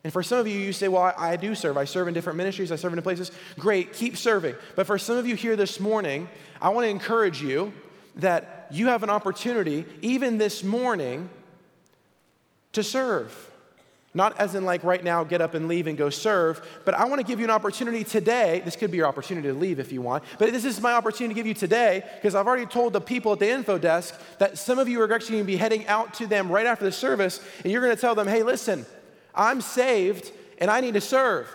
And 0.04 0.12
for 0.12 0.22
some 0.22 0.38
of 0.38 0.46
you, 0.46 0.56
you 0.56 0.72
say, 0.72 0.86
Well, 0.86 1.02
I, 1.02 1.14
I, 1.16 1.36
do 1.36 1.54
serve. 1.56 1.76
I 1.76 1.84
serve 1.84 2.06
in 2.06 2.14
different 2.14 2.36
ministries, 2.36 2.70
I 2.70 2.76
serve 2.76 2.92
in 2.92 3.02
places. 3.02 3.32
Great, 3.58 3.92
keep 3.92 4.16
serving. 4.16 4.54
But 4.76 4.86
for 4.86 4.98
some 4.98 5.16
of 5.16 5.26
you 5.26 5.34
here 5.34 5.56
this 5.56 5.80
morning, 5.80 6.28
I 6.62 6.68
want 6.68 6.84
to 6.84 6.90
encourage 6.90 7.42
you 7.42 7.72
that 8.16 8.55
you 8.70 8.86
have 8.86 9.02
an 9.02 9.10
opportunity, 9.10 9.84
even 10.02 10.38
this 10.38 10.62
morning, 10.62 11.28
to 12.72 12.82
serve. 12.82 13.50
Not 14.14 14.38
as 14.40 14.54
in, 14.54 14.64
like, 14.64 14.82
right 14.82 15.04
now, 15.04 15.24
get 15.24 15.42
up 15.42 15.52
and 15.52 15.68
leave 15.68 15.86
and 15.86 15.98
go 15.98 16.08
serve, 16.08 16.66
but 16.86 16.94
I 16.94 17.04
want 17.04 17.20
to 17.20 17.26
give 17.26 17.38
you 17.38 17.44
an 17.44 17.50
opportunity 17.50 18.02
today. 18.02 18.62
This 18.64 18.74
could 18.74 18.90
be 18.90 18.96
your 18.96 19.06
opportunity 19.06 19.48
to 19.48 19.54
leave 19.54 19.78
if 19.78 19.92
you 19.92 20.00
want, 20.00 20.24
but 20.38 20.50
this 20.52 20.64
is 20.64 20.80
my 20.80 20.94
opportunity 20.94 21.34
to 21.34 21.38
give 21.38 21.46
you 21.46 21.52
today 21.52 22.02
because 22.14 22.34
I've 22.34 22.46
already 22.46 22.64
told 22.64 22.94
the 22.94 23.00
people 23.00 23.34
at 23.34 23.40
the 23.40 23.50
info 23.50 23.76
desk 23.76 24.18
that 24.38 24.56
some 24.56 24.78
of 24.78 24.88
you 24.88 25.02
are 25.02 25.12
actually 25.12 25.36
going 25.36 25.44
to 25.44 25.52
be 25.52 25.56
heading 25.56 25.86
out 25.86 26.14
to 26.14 26.26
them 26.26 26.50
right 26.50 26.64
after 26.64 26.86
the 26.86 26.92
service, 26.92 27.42
and 27.62 27.70
you're 27.70 27.82
going 27.82 27.94
to 27.94 28.00
tell 28.00 28.14
them, 28.14 28.26
hey, 28.26 28.42
listen, 28.42 28.86
I'm 29.34 29.60
saved 29.60 30.32
and 30.58 30.70
I 30.70 30.80
need 30.80 30.94
to 30.94 31.00
serve. 31.02 31.54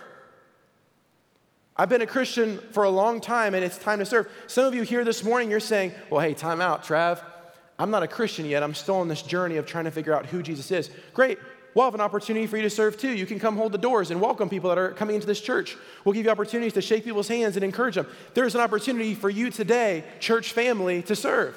I've 1.76 1.88
been 1.88 2.02
a 2.02 2.06
Christian 2.06 2.58
for 2.72 2.84
a 2.84 2.90
long 2.90 3.20
time 3.20 3.54
and 3.54 3.64
it's 3.64 3.78
time 3.78 3.98
to 4.00 4.04
serve. 4.04 4.30
Some 4.46 4.66
of 4.66 4.74
you 4.74 4.82
here 4.82 5.04
this 5.04 5.24
morning, 5.24 5.50
you're 5.50 5.60
saying, 5.60 5.92
well, 6.10 6.20
hey, 6.20 6.34
time 6.34 6.60
out, 6.60 6.84
Trav. 6.84 7.22
I'm 7.78 7.90
not 7.90 8.02
a 8.02 8.08
Christian 8.08 8.44
yet. 8.44 8.62
I'm 8.62 8.74
still 8.74 8.96
on 8.96 9.08
this 9.08 9.22
journey 9.22 9.56
of 9.56 9.66
trying 9.66 9.84
to 9.84 9.90
figure 9.90 10.14
out 10.14 10.26
who 10.26 10.42
Jesus 10.42 10.70
is. 10.70 10.90
Great. 11.14 11.38
We'll 11.74 11.86
have 11.86 11.94
an 11.94 12.02
opportunity 12.02 12.46
for 12.46 12.58
you 12.58 12.62
to 12.64 12.70
serve 12.70 12.98
too. 12.98 13.10
You 13.10 13.24
can 13.24 13.40
come 13.40 13.56
hold 13.56 13.72
the 13.72 13.78
doors 13.78 14.10
and 14.10 14.20
welcome 14.20 14.50
people 14.50 14.68
that 14.68 14.76
are 14.76 14.92
coming 14.92 15.14
into 15.14 15.26
this 15.26 15.40
church. 15.40 15.76
We'll 16.04 16.12
give 16.12 16.26
you 16.26 16.30
opportunities 16.30 16.74
to 16.74 16.82
shake 16.82 17.04
people's 17.04 17.28
hands 17.28 17.56
and 17.56 17.64
encourage 17.64 17.94
them. 17.94 18.06
There's 18.34 18.54
an 18.54 18.60
opportunity 18.60 19.14
for 19.14 19.30
you 19.30 19.50
today, 19.50 20.04
church 20.20 20.52
family, 20.52 21.00
to 21.04 21.16
serve. 21.16 21.56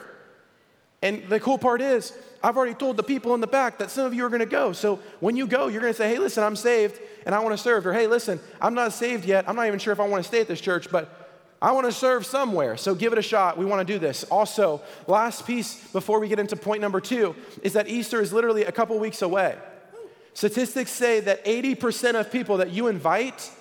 And 1.05 1.21
the 1.29 1.39
cool 1.39 1.59
part 1.59 1.81
is, 1.81 2.13
I've 2.41 2.57
already 2.57 2.73
told 2.73 2.97
the 2.97 3.03
people 3.03 3.35
in 3.35 3.41
the 3.41 3.45
back 3.45 3.77
that 3.77 3.91
some 3.91 4.07
of 4.07 4.15
you 4.15 4.25
are 4.25 4.29
going 4.29 4.39
to 4.39 4.47
go. 4.47 4.73
So 4.73 4.99
when 5.19 5.35
you 5.35 5.45
go, 5.45 5.67
you're 5.67 5.79
going 5.81 5.93
to 5.93 5.97
say, 5.97 6.09
hey, 6.09 6.17
listen, 6.17 6.43
I'm 6.43 6.55
saved 6.55 6.99
and 7.27 7.35
I 7.35 7.39
want 7.41 7.55
to 7.55 7.61
serve. 7.61 7.85
Or 7.85 7.93
hey, 7.93 8.07
listen, 8.07 8.39
I'm 8.59 8.73
not 8.73 8.91
saved 8.91 9.23
yet. 9.23 9.47
I'm 9.47 9.55
not 9.55 9.67
even 9.67 9.77
sure 9.77 9.93
if 9.93 9.99
I 9.99 10.07
want 10.07 10.23
to 10.23 10.27
stay 10.27 10.41
at 10.41 10.47
this 10.47 10.59
church, 10.59 10.89
but 10.89 11.31
I 11.61 11.73
want 11.73 11.85
to 11.85 11.91
serve 11.91 12.25
somewhere. 12.25 12.75
So 12.75 12.95
give 12.95 13.13
it 13.13 13.19
a 13.19 13.21
shot. 13.21 13.55
We 13.55 13.65
want 13.65 13.87
to 13.87 13.93
do 13.93 13.99
this. 13.99 14.23
Also, 14.25 14.81
last 15.05 15.45
piece 15.45 15.75
before 15.91 16.19
we 16.19 16.27
get 16.27 16.39
into 16.39 16.55
point 16.55 16.81
number 16.81 16.99
two 16.99 17.35
is 17.61 17.73
that 17.73 17.87
Easter 17.87 18.19
is 18.19 18.33
literally 18.33 18.63
a 18.63 18.71
couple 18.71 18.97
weeks 18.97 19.21
away. 19.21 19.55
Statistics 20.33 20.89
say 20.89 21.19
that 21.19 21.45
80% 21.45 22.19
of 22.19 22.31
people 22.31 22.57
that 22.57 22.71
you 22.71 22.87
invite 22.87 23.51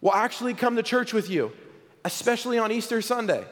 will 0.00 0.14
actually 0.14 0.54
come 0.54 0.74
to 0.74 0.82
church 0.82 1.12
with 1.12 1.30
you, 1.30 1.52
especially 2.04 2.58
on 2.58 2.72
Easter 2.72 3.00
Sunday. 3.00 3.44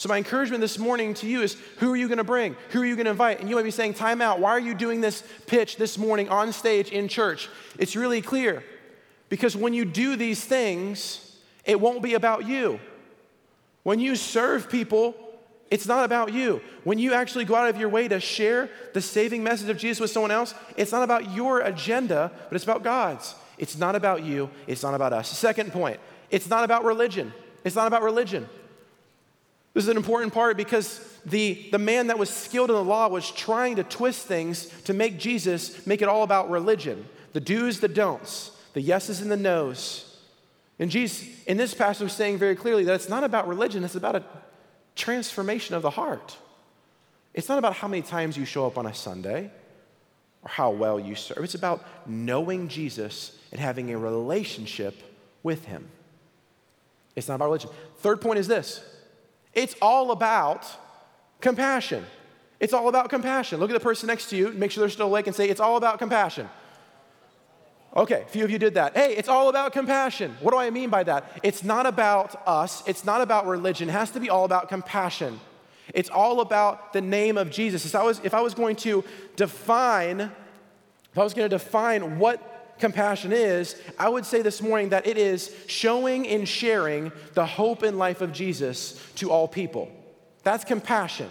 So, 0.00 0.08
my 0.08 0.16
encouragement 0.16 0.62
this 0.62 0.78
morning 0.78 1.12
to 1.12 1.26
you 1.26 1.42
is 1.42 1.58
who 1.76 1.92
are 1.92 1.96
you 1.96 2.08
going 2.08 2.16
to 2.16 2.24
bring? 2.24 2.56
Who 2.70 2.80
are 2.80 2.86
you 2.86 2.96
going 2.96 3.04
to 3.04 3.10
invite? 3.10 3.40
And 3.40 3.50
you 3.50 3.56
might 3.56 3.64
be 3.64 3.70
saying, 3.70 3.92
Time 3.92 4.22
out. 4.22 4.40
Why 4.40 4.52
are 4.52 4.58
you 4.58 4.72
doing 4.72 5.02
this 5.02 5.22
pitch 5.46 5.76
this 5.76 5.98
morning 5.98 6.30
on 6.30 6.54
stage 6.54 6.90
in 6.90 7.06
church? 7.06 7.50
It's 7.78 7.94
really 7.94 8.22
clear 8.22 8.64
because 9.28 9.54
when 9.54 9.74
you 9.74 9.84
do 9.84 10.16
these 10.16 10.42
things, 10.42 11.36
it 11.66 11.78
won't 11.78 12.02
be 12.02 12.14
about 12.14 12.46
you. 12.46 12.80
When 13.82 14.00
you 14.00 14.16
serve 14.16 14.70
people, 14.70 15.14
it's 15.70 15.86
not 15.86 16.06
about 16.06 16.32
you. 16.32 16.62
When 16.84 16.98
you 16.98 17.12
actually 17.12 17.44
go 17.44 17.54
out 17.54 17.68
of 17.68 17.76
your 17.76 17.90
way 17.90 18.08
to 18.08 18.20
share 18.20 18.70
the 18.94 19.02
saving 19.02 19.42
message 19.42 19.68
of 19.68 19.76
Jesus 19.76 20.00
with 20.00 20.10
someone 20.10 20.30
else, 20.30 20.54
it's 20.78 20.92
not 20.92 21.02
about 21.02 21.32
your 21.32 21.60
agenda, 21.60 22.32
but 22.48 22.56
it's 22.56 22.64
about 22.64 22.82
God's. 22.82 23.34
It's 23.58 23.76
not 23.76 23.94
about 23.94 24.22
you, 24.22 24.48
it's 24.66 24.82
not 24.82 24.94
about 24.94 25.12
us. 25.12 25.28
Second 25.28 25.74
point, 25.74 26.00
it's 26.30 26.48
not 26.48 26.64
about 26.64 26.84
religion. 26.84 27.34
It's 27.64 27.76
not 27.76 27.86
about 27.86 28.02
religion. 28.02 28.48
This 29.74 29.84
is 29.84 29.88
an 29.88 29.96
important 29.96 30.32
part 30.32 30.56
because 30.56 30.98
the, 31.24 31.68
the 31.70 31.78
man 31.78 32.08
that 32.08 32.18
was 32.18 32.30
skilled 32.30 32.70
in 32.70 32.76
the 32.76 32.84
law 32.84 33.08
was 33.08 33.30
trying 33.30 33.76
to 33.76 33.84
twist 33.84 34.26
things 34.26 34.66
to 34.84 34.92
make 34.92 35.18
Jesus 35.18 35.86
make 35.86 36.02
it 36.02 36.08
all 36.08 36.22
about 36.22 36.50
religion 36.50 37.06
the 37.32 37.40
do's, 37.40 37.78
the 37.78 37.88
don'ts, 37.88 38.50
the 38.72 38.80
yeses 38.80 39.20
and 39.20 39.30
the 39.30 39.36
nos. 39.36 40.18
And 40.80 40.90
Jesus, 40.90 41.28
in 41.46 41.56
this 41.56 41.74
passage, 41.74 42.08
is 42.08 42.12
saying 42.12 42.38
very 42.38 42.56
clearly 42.56 42.82
that 42.84 42.94
it's 42.94 43.08
not 43.08 43.22
about 43.22 43.46
religion, 43.46 43.84
it's 43.84 43.94
about 43.94 44.16
a 44.16 44.24
transformation 44.96 45.76
of 45.76 45.82
the 45.82 45.90
heart. 45.90 46.36
It's 47.32 47.48
not 47.48 47.58
about 47.58 47.74
how 47.74 47.86
many 47.86 48.02
times 48.02 48.36
you 48.36 48.44
show 48.44 48.66
up 48.66 48.76
on 48.76 48.86
a 48.86 48.94
Sunday 48.94 49.50
or 50.42 50.48
how 50.48 50.70
well 50.70 50.98
you 50.98 51.14
serve, 51.14 51.44
it's 51.44 51.54
about 51.54 51.84
knowing 52.06 52.66
Jesus 52.68 53.36
and 53.52 53.60
having 53.60 53.92
a 53.92 53.98
relationship 53.98 55.00
with 55.42 55.66
him. 55.66 55.88
It's 57.14 57.28
not 57.28 57.34
about 57.36 57.46
religion. 57.46 57.70
Third 57.98 58.20
point 58.20 58.38
is 58.38 58.48
this 58.48 58.82
it's 59.54 59.74
all 59.82 60.10
about 60.10 60.66
compassion. 61.40 62.04
It's 62.60 62.72
all 62.72 62.88
about 62.88 63.08
compassion. 63.08 63.58
Look 63.58 63.70
at 63.70 63.74
the 63.74 63.80
person 63.80 64.06
next 64.06 64.30
to 64.30 64.36
you, 64.36 64.52
make 64.52 64.70
sure 64.70 64.82
they're 64.82 64.90
still 64.90 65.06
awake, 65.06 65.26
and 65.26 65.34
say, 65.34 65.48
It's 65.48 65.60
all 65.60 65.76
about 65.76 65.98
compassion. 65.98 66.48
Okay, 67.96 68.22
a 68.22 68.26
few 68.26 68.44
of 68.44 68.50
you 68.50 68.58
did 68.58 68.74
that. 68.74 68.96
Hey, 68.96 69.16
it's 69.16 69.28
all 69.28 69.48
about 69.48 69.72
compassion. 69.72 70.36
What 70.40 70.52
do 70.52 70.58
I 70.58 70.70
mean 70.70 70.90
by 70.90 71.02
that? 71.04 71.40
It's 71.42 71.64
not 71.64 71.86
about 71.86 72.40
us, 72.46 72.84
it's 72.86 73.04
not 73.04 73.20
about 73.20 73.46
religion. 73.46 73.88
It 73.88 73.92
has 73.92 74.10
to 74.12 74.20
be 74.20 74.30
all 74.30 74.44
about 74.44 74.68
compassion. 74.68 75.40
It's 75.92 76.08
all 76.08 76.40
about 76.40 76.92
the 76.92 77.00
name 77.00 77.36
of 77.36 77.50
Jesus. 77.50 77.84
If 77.84 77.96
I 77.96 78.04
was, 78.04 78.20
if 78.22 78.32
I 78.32 78.40
was 78.40 78.54
going 78.54 78.76
to 78.76 79.02
define, 79.34 80.20
if 80.20 81.18
I 81.18 81.24
was 81.24 81.34
going 81.34 81.50
to 81.50 81.56
define 81.56 82.20
what 82.20 82.59
compassion 82.80 83.32
is, 83.32 83.80
I 83.98 84.08
would 84.08 84.26
say 84.26 84.42
this 84.42 84.60
morning 84.60 84.88
that 84.88 85.06
it 85.06 85.16
is 85.16 85.54
showing 85.66 86.26
and 86.26 86.48
sharing 86.48 87.12
the 87.34 87.46
hope 87.46 87.82
and 87.82 87.98
life 87.98 88.20
of 88.20 88.32
Jesus 88.32 89.00
to 89.16 89.30
all 89.30 89.46
people. 89.46 89.90
That's 90.42 90.64
compassion. 90.64 91.28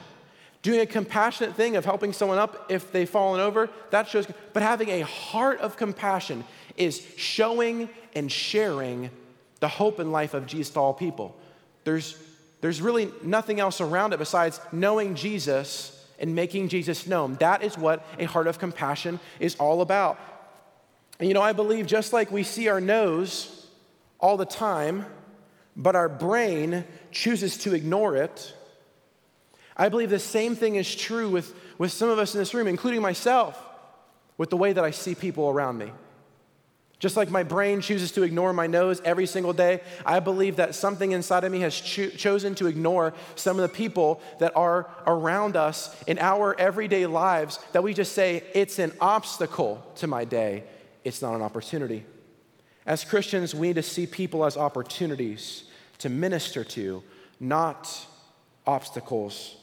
Doing 0.62 0.82
a 0.82 0.86
compassionate 0.86 1.56
thing 1.56 1.76
of 1.76 1.86
helping 1.86 2.14
someone 2.14 2.38
up 2.38 2.70
if 2.70 2.92
they've 2.92 3.10
fallen 3.10 3.40
over, 3.42 3.70
that 3.92 4.08
shows, 4.08 4.28
but 4.54 4.62
having 4.64 4.90
a 4.90 5.02
heart 5.02 5.60
of 5.60 5.78
compassion 5.78 6.44
is 6.78 7.06
showing 7.18 7.90
and 8.14 8.32
sharing 8.32 9.10
the 9.60 9.68
hope 9.68 10.00
and 10.00 10.12
life 10.12 10.34
of 10.34 10.46
Jesus 10.46 10.74
to 10.74 10.80
all 10.80 10.94
people. 10.94 11.36
There's, 11.84 12.18
there's 12.62 12.82
really 12.82 13.12
nothing 13.24 13.60
else 13.60 13.82
around 13.82 14.14
it 14.14 14.20
besides 14.20 14.60
knowing 14.72 15.16
Jesus 15.16 15.96
and 16.20 16.36
making 16.36 16.68
Jesus 16.68 17.08
known. 17.08 17.36
That 17.36 17.64
is 17.64 17.78
what 17.78 18.06
a 18.18 18.26
heart 18.26 18.48
of 18.48 18.60
compassion 18.60 19.20
is 19.40 19.56
all 19.56 19.82
about. 19.82 20.20
And 21.20 21.28
you 21.28 21.34
know, 21.34 21.42
I 21.42 21.54
believe 21.54 21.86
just 21.86 22.14
like 22.14 22.32
we 22.32 22.44
see 22.44 22.70
our 22.70 22.80
nose 22.80 23.68
all 24.20 24.38
the 24.38 24.46
time, 24.46 25.06
but 25.76 25.96
our 25.96 26.10
brain 26.10 26.86
chooses 27.12 27.58
to 27.60 27.74
ignore 27.74 28.16
it, 28.16 28.54
I 29.76 29.88
believe 29.88 30.10
the 30.10 30.20
same 30.20 30.56
thing 30.56 30.76
is 30.76 30.94
true 30.94 31.30
with, 31.30 31.54
with 31.78 31.92
some 31.92 32.10
of 32.10 32.20
us 32.20 32.34
in 32.34 32.40
this 32.40 32.54
room, 32.54 32.68
including 32.68 33.02
myself, 33.02 33.58
with 34.38 34.50
the 34.50 34.58
way 34.58 34.74
that 34.74 34.84
I 34.84 34.92
see 34.92 35.16
people 35.16 35.50
around 35.50 35.78
me. 35.78 35.92
Just 37.00 37.16
like 37.16 37.32
my 37.32 37.44
brain 37.44 37.80
chooses 37.80 38.12
to 38.12 38.24
ignore 38.24 38.52
my 38.52 38.68
nose 38.68 39.02
every 39.06 39.26
single 39.26 39.54
day, 39.54 39.80
I 40.06 40.20
believe 40.20 40.58
that 40.58 40.76
something 40.76 41.14
inside 41.14 41.46
of 41.46 41.52
me 41.54 41.62
has 41.62 41.80
cho- 41.80 42.10
chosen 42.10 42.56
to 42.56 42.68
ignore 42.68 43.14
some 43.36 43.58
of 43.58 43.62
the 43.62 43.74
people 43.74 44.22
that 44.40 44.54
are 44.58 44.90
around 45.08 45.56
us 45.56 45.96
in 46.08 46.20
our 46.20 46.60
everyday 46.60 47.06
lives 47.06 47.58
that 47.72 47.84
we 47.84 47.94
just 47.94 48.12
say, 48.12 48.44
it's 48.54 48.80
an 48.80 48.92
obstacle 49.00 49.82
to 49.96 50.08
my 50.08 50.26
day 50.26 50.66
it's 51.04 51.22
not 51.22 51.36
an 51.36 51.42
opportunity. 51.42 52.06
As 52.86 53.04
Christians, 53.04 53.54
we 53.54 53.68
need 53.68 53.76
to 53.76 53.84
see 53.84 54.08
people 54.08 54.46
as 54.46 54.58
opportunities 54.58 55.66
to 56.00 56.10
minister 56.10 56.64
to, 56.64 57.04
not 57.40 58.06
obstacles 58.66 59.56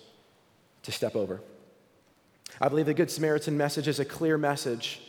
to 0.83 0.92
step 0.92 1.16
over. 1.16 1.40
I 2.61 2.68
believe 2.68 2.87
the 2.87 2.94
Good 2.94 3.11
Samaritan 3.11 3.57
message 3.57 3.88
is 3.88 4.01
a 4.01 4.05
clear 4.05 4.38
message 4.38 5.01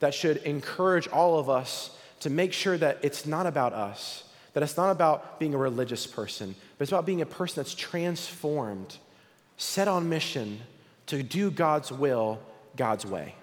that 0.00 0.14
should 0.14 0.38
encourage 0.38 1.08
all 1.08 1.38
of 1.38 1.50
us 1.50 1.96
to 2.20 2.30
make 2.30 2.52
sure 2.52 2.78
that 2.78 2.98
it's 3.02 3.26
not 3.26 3.46
about 3.46 3.72
us, 3.72 4.24
that 4.52 4.62
it's 4.62 4.76
not 4.76 4.90
about 4.90 5.38
being 5.38 5.54
a 5.54 5.58
religious 5.58 6.06
person, 6.06 6.54
but 6.76 6.82
it's 6.82 6.92
about 6.92 7.06
being 7.06 7.20
a 7.20 7.26
person 7.26 7.62
that's 7.62 7.74
transformed, 7.74 8.98
set 9.56 9.88
on 9.88 10.08
mission 10.08 10.60
to 11.06 11.22
do 11.22 11.50
God's 11.50 11.90
will, 11.92 12.40
God's 12.76 13.04
way. 13.04 13.34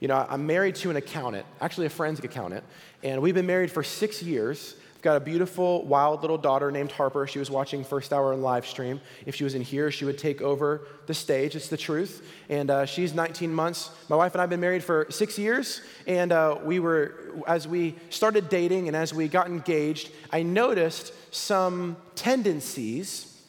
You 0.00 0.08
know, 0.08 0.26
I'm 0.28 0.46
married 0.46 0.76
to 0.76 0.90
an 0.90 0.96
accountant, 0.96 1.44
actually 1.60 1.86
a 1.86 1.90
forensic 1.90 2.24
accountant, 2.24 2.64
and 3.02 3.20
we've 3.20 3.34
been 3.34 3.46
married 3.46 3.70
for 3.72 3.82
six 3.82 4.22
years. 4.22 4.76
I've 4.94 5.02
got 5.02 5.16
a 5.16 5.20
beautiful, 5.20 5.84
wild 5.84 6.22
little 6.22 6.38
daughter 6.38 6.72
named 6.72 6.90
Harper. 6.90 7.26
She 7.26 7.38
was 7.38 7.50
watching 7.50 7.84
First 7.84 8.12
Hour 8.12 8.34
live 8.34 8.66
stream. 8.66 9.00
If 9.26 9.36
she 9.36 9.44
was 9.44 9.54
in 9.54 9.62
here, 9.62 9.92
she 9.92 10.04
would 10.04 10.18
take 10.18 10.42
over 10.42 10.88
the 11.06 11.14
stage. 11.14 11.54
It's 11.54 11.68
the 11.68 11.76
truth. 11.76 12.28
And 12.48 12.68
uh, 12.68 12.84
she's 12.84 13.14
19 13.14 13.52
months. 13.52 13.90
My 14.08 14.16
wife 14.16 14.34
and 14.34 14.40
I 14.40 14.42
have 14.42 14.50
been 14.50 14.58
married 14.58 14.82
for 14.82 15.06
six 15.10 15.38
years. 15.38 15.82
And 16.08 16.32
uh, 16.32 16.58
we 16.64 16.80
were, 16.80 17.14
as 17.46 17.68
we 17.68 17.94
started 18.10 18.48
dating 18.48 18.88
and 18.88 18.96
as 18.96 19.14
we 19.14 19.28
got 19.28 19.46
engaged, 19.46 20.10
I 20.32 20.42
noticed 20.42 21.12
some 21.32 21.96
tendencies 22.16 23.40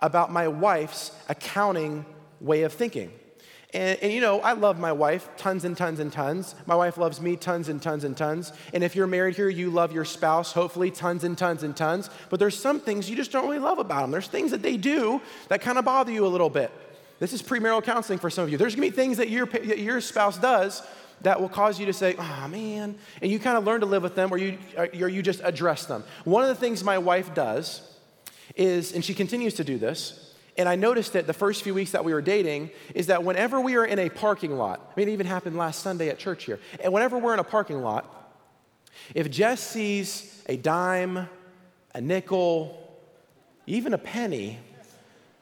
about 0.00 0.30
my 0.30 0.46
wife's 0.46 1.10
accounting 1.30 2.04
way 2.38 2.62
of 2.62 2.72
thinking. 2.74 3.10
And, 3.74 3.98
and, 4.00 4.12
you 4.12 4.20
know, 4.20 4.40
I 4.40 4.52
love 4.52 4.78
my 4.78 4.92
wife 4.92 5.28
tons 5.36 5.64
and 5.64 5.76
tons 5.76 5.98
and 5.98 6.12
tons. 6.12 6.54
My 6.66 6.76
wife 6.76 6.96
loves 6.96 7.20
me 7.20 7.36
tons 7.36 7.68
and 7.68 7.82
tons 7.82 8.04
and 8.04 8.16
tons. 8.16 8.52
And 8.72 8.84
if 8.84 8.94
you're 8.94 9.08
married 9.08 9.36
here, 9.36 9.48
you 9.48 9.70
love 9.70 9.92
your 9.92 10.04
spouse, 10.04 10.52
hopefully, 10.52 10.90
tons 10.90 11.24
and 11.24 11.36
tons 11.36 11.62
and 11.62 11.76
tons. 11.76 12.08
But 12.30 12.38
there's 12.38 12.58
some 12.58 12.78
things 12.80 13.10
you 13.10 13.16
just 13.16 13.32
don't 13.32 13.44
really 13.44 13.58
love 13.58 13.78
about 13.78 14.02
them. 14.02 14.12
There's 14.12 14.28
things 14.28 14.52
that 14.52 14.62
they 14.62 14.76
do 14.76 15.20
that 15.48 15.60
kind 15.60 15.78
of 15.78 15.84
bother 15.84 16.12
you 16.12 16.24
a 16.26 16.28
little 16.28 16.48
bit. 16.48 16.70
This 17.18 17.32
is 17.32 17.42
premarital 17.42 17.82
counseling 17.82 18.18
for 18.18 18.30
some 18.30 18.44
of 18.44 18.50
you. 18.50 18.58
There's 18.58 18.74
gonna 18.74 18.86
be 18.86 18.94
things 18.94 19.16
that 19.16 19.30
your, 19.30 19.48
your 19.64 20.00
spouse 20.00 20.38
does 20.38 20.82
that 21.22 21.40
will 21.40 21.48
cause 21.48 21.80
you 21.80 21.86
to 21.86 21.92
say, 21.92 22.14
oh 22.18 22.48
man, 22.48 22.94
and 23.22 23.30
you 23.30 23.38
kind 23.38 23.56
of 23.56 23.64
learn 23.64 23.80
to 23.80 23.86
live 23.86 24.02
with 24.02 24.14
them 24.14 24.32
or 24.32 24.38
you, 24.38 24.58
uh, 24.76 24.86
or 25.00 25.08
you 25.08 25.22
just 25.22 25.40
address 25.42 25.86
them. 25.86 26.04
One 26.24 26.42
of 26.42 26.48
the 26.48 26.54
things 26.54 26.84
my 26.84 26.98
wife 26.98 27.34
does 27.34 27.80
is, 28.54 28.92
and 28.92 29.04
she 29.04 29.14
continues 29.14 29.54
to 29.54 29.64
do 29.64 29.78
this, 29.78 30.25
and 30.58 30.68
I 30.68 30.76
noticed 30.76 31.12
that 31.12 31.26
the 31.26 31.32
first 31.32 31.62
few 31.62 31.74
weeks 31.74 31.90
that 31.92 32.04
we 32.04 32.14
were 32.14 32.22
dating 32.22 32.70
is 32.94 33.08
that 33.08 33.24
whenever 33.24 33.60
we 33.60 33.76
are 33.76 33.84
in 33.84 33.98
a 33.98 34.08
parking 34.08 34.56
lot, 34.56 34.80
I 34.80 35.00
mean, 35.00 35.08
it 35.08 35.12
even 35.12 35.26
happened 35.26 35.56
last 35.56 35.82
Sunday 35.82 36.08
at 36.08 36.18
church 36.18 36.44
here, 36.44 36.58
and 36.82 36.92
whenever 36.92 37.18
we're 37.18 37.34
in 37.34 37.40
a 37.40 37.44
parking 37.44 37.82
lot, 37.82 38.12
if 39.14 39.30
Jess 39.30 39.60
sees 39.60 40.42
a 40.46 40.56
dime, 40.56 41.28
a 41.94 42.00
nickel, 42.00 42.82
even 43.66 43.94
a 43.94 43.98
penny, 43.98 44.58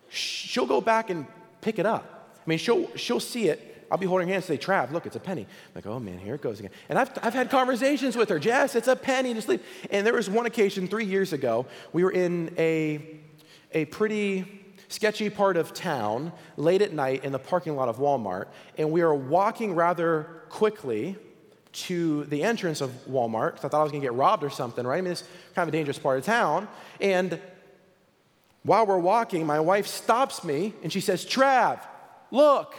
she'll 0.08 0.66
go 0.66 0.80
back 0.80 1.10
and 1.10 1.26
pick 1.60 1.78
it 1.78 1.86
up. 1.86 2.30
I 2.36 2.48
mean, 2.48 2.58
she'll, 2.58 2.94
she'll 2.96 3.20
see 3.20 3.48
it. 3.48 3.86
I'll 3.90 3.98
be 3.98 4.06
holding 4.06 4.28
her 4.28 4.34
hand 4.34 4.44
and 4.48 4.60
say, 4.60 4.64
Trav, 4.64 4.92
look, 4.92 5.06
it's 5.06 5.16
a 5.16 5.20
penny. 5.20 5.42
I'm 5.42 5.72
like, 5.74 5.86
oh 5.86 6.00
man, 6.00 6.18
here 6.18 6.34
it 6.34 6.40
goes 6.40 6.58
again. 6.58 6.72
And 6.88 6.98
I've, 6.98 7.10
I've 7.22 7.34
had 7.34 7.50
conversations 7.50 8.16
with 8.16 8.28
her, 8.28 8.38
Jess, 8.38 8.74
it's 8.74 8.88
a 8.88 8.96
penny, 8.96 9.34
just 9.34 9.48
leave. 9.48 9.62
And 9.90 10.06
there 10.06 10.14
was 10.14 10.28
one 10.28 10.46
occasion 10.46 10.88
three 10.88 11.04
years 11.04 11.32
ago, 11.32 11.66
we 11.92 12.02
were 12.02 12.10
in 12.10 12.52
a, 12.58 13.20
a 13.72 13.84
pretty 13.86 14.63
sketchy 14.94 15.28
part 15.28 15.56
of 15.56 15.74
town 15.74 16.32
late 16.56 16.80
at 16.80 16.92
night 16.92 17.24
in 17.24 17.32
the 17.32 17.38
parking 17.38 17.74
lot 17.74 17.88
of 17.88 17.98
Walmart, 17.98 18.46
and 18.78 18.90
we 18.90 19.02
were 19.02 19.14
walking 19.14 19.74
rather 19.74 20.42
quickly 20.48 21.16
to 21.72 22.24
the 22.24 22.44
entrance 22.44 22.80
of 22.80 22.90
Walmart 23.08 23.52
because 23.52 23.64
I 23.64 23.68
thought 23.68 23.80
I 23.80 23.82
was 23.82 23.90
going 23.90 24.00
to 24.00 24.06
get 24.06 24.14
robbed 24.14 24.44
or 24.44 24.50
something, 24.50 24.86
right? 24.86 24.98
I 24.98 25.00
mean, 25.00 25.12
it's 25.12 25.24
kind 25.54 25.68
of 25.68 25.74
a 25.74 25.76
dangerous 25.76 25.98
part 25.98 26.18
of 26.18 26.24
town. 26.24 26.68
And 27.00 27.40
while 28.62 28.86
we're 28.86 28.98
walking, 28.98 29.44
my 29.44 29.58
wife 29.58 29.88
stops 29.88 30.44
me 30.44 30.72
and 30.84 30.92
she 30.92 31.00
says, 31.00 31.26
Trav, 31.26 31.80
look, 32.30 32.76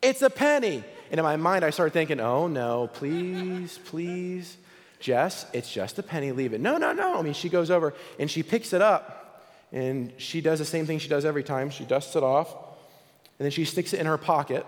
it's 0.00 0.22
a 0.22 0.30
penny. 0.30 0.82
And 1.10 1.18
in 1.18 1.24
my 1.24 1.36
mind, 1.36 1.62
I 1.62 1.70
started 1.70 1.92
thinking, 1.92 2.20
oh 2.20 2.46
no, 2.46 2.88
please, 2.94 3.78
please, 3.84 4.56
Jess, 4.98 5.44
it's 5.52 5.70
just 5.70 5.98
a 5.98 6.02
penny, 6.02 6.32
leave 6.32 6.54
it. 6.54 6.60
No, 6.62 6.78
no, 6.78 6.92
no. 6.92 7.18
I 7.18 7.22
mean, 7.22 7.34
she 7.34 7.50
goes 7.50 7.70
over 7.70 7.92
and 8.18 8.30
she 8.30 8.42
picks 8.42 8.72
it 8.72 8.80
up 8.80 9.19
and 9.72 10.12
she 10.16 10.40
does 10.40 10.58
the 10.58 10.64
same 10.64 10.86
thing 10.86 10.98
she 10.98 11.08
does 11.08 11.24
every 11.24 11.44
time. 11.44 11.70
She 11.70 11.84
dusts 11.84 12.16
it 12.16 12.22
off, 12.22 12.52
and 12.52 13.44
then 13.44 13.50
she 13.50 13.64
sticks 13.64 13.92
it 13.92 14.00
in 14.00 14.06
her 14.06 14.18
pocket. 14.18 14.66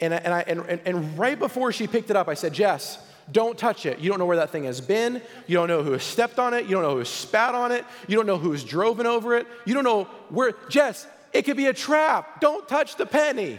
And, 0.00 0.12
I, 0.12 0.16
and, 0.18 0.34
I, 0.34 0.40
and, 0.42 0.80
and 0.84 1.18
right 1.18 1.38
before 1.38 1.72
she 1.72 1.86
picked 1.86 2.10
it 2.10 2.16
up, 2.16 2.28
I 2.28 2.34
said, 2.34 2.52
Jess, 2.52 2.98
Don't 3.32 3.58
touch 3.58 3.86
it. 3.86 3.98
You 3.98 4.08
don't 4.08 4.18
know 4.18 4.26
where 4.26 4.36
that 4.36 4.50
thing 4.50 4.64
has 4.64 4.80
been. 4.80 5.20
You 5.46 5.56
don't 5.56 5.68
know 5.68 5.82
who 5.82 5.92
has 5.92 6.02
stepped 6.02 6.38
on 6.38 6.54
it. 6.54 6.66
You 6.66 6.72
don't 6.72 6.82
know 6.82 6.92
who 6.92 6.98
has 6.98 7.08
spat 7.08 7.54
on 7.54 7.72
it. 7.72 7.84
You 8.06 8.16
don't 8.16 8.26
know 8.26 8.38
who's 8.38 8.62
driven 8.62 9.06
over 9.06 9.36
it. 9.36 9.46
You 9.64 9.74
don't 9.74 9.84
know 9.84 10.04
where. 10.28 10.54
Jess, 10.68 11.06
it 11.32 11.42
could 11.42 11.56
be 11.56 11.66
a 11.66 11.72
trap. 11.72 12.40
Don't 12.40 12.68
touch 12.68 12.96
the 12.96 13.06
penny. 13.06 13.58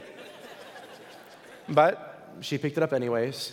but 1.67 2.37
she 2.39 2.57
picked 2.57 2.77
it 2.77 2.83
up 2.83 2.93
anyways 2.93 3.51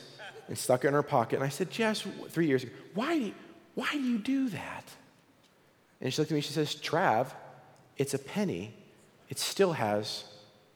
and 0.48 0.56
stuck 0.56 0.84
it 0.84 0.88
in 0.88 0.94
her 0.94 1.02
pocket. 1.02 1.36
And 1.36 1.44
I 1.44 1.48
said, 1.48 1.70
Jess, 1.70 2.06
three 2.28 2.46
years 2.46 2.62
ago, 2.62 2.72
why, 2.94 3.32
why 3.74 3.90
do 3.90 4.00
you 4.00 4.18
do 4.18 4.50
that? 4.50 4.84
And 6.04 6.12
she 6.12 6.20
looked 6.20 6.30
at 6.30 6.34
me, 6.34 6.38
and 6.38 6.44
she 6.44 6.52
says, 6.52 6.76
Trav, 6.76 7.28
it's 7.96 8.14
a 8.14 8.18
penny. 8.18 8.74
It 9.30 9.38
still 9.38 9.72
has 9.72 10.24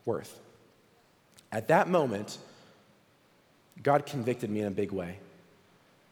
worth. 0.06 0.40
At 1.52 1.68
that 1.68 1.88
moment, 1.88 2.38
God 3.82 4.06
convicted 4.06 4.50
me 4.50 4.60
in 4.60 4.66
a 4.66 4.72
big 4.72 4.90
way 4.90 5.18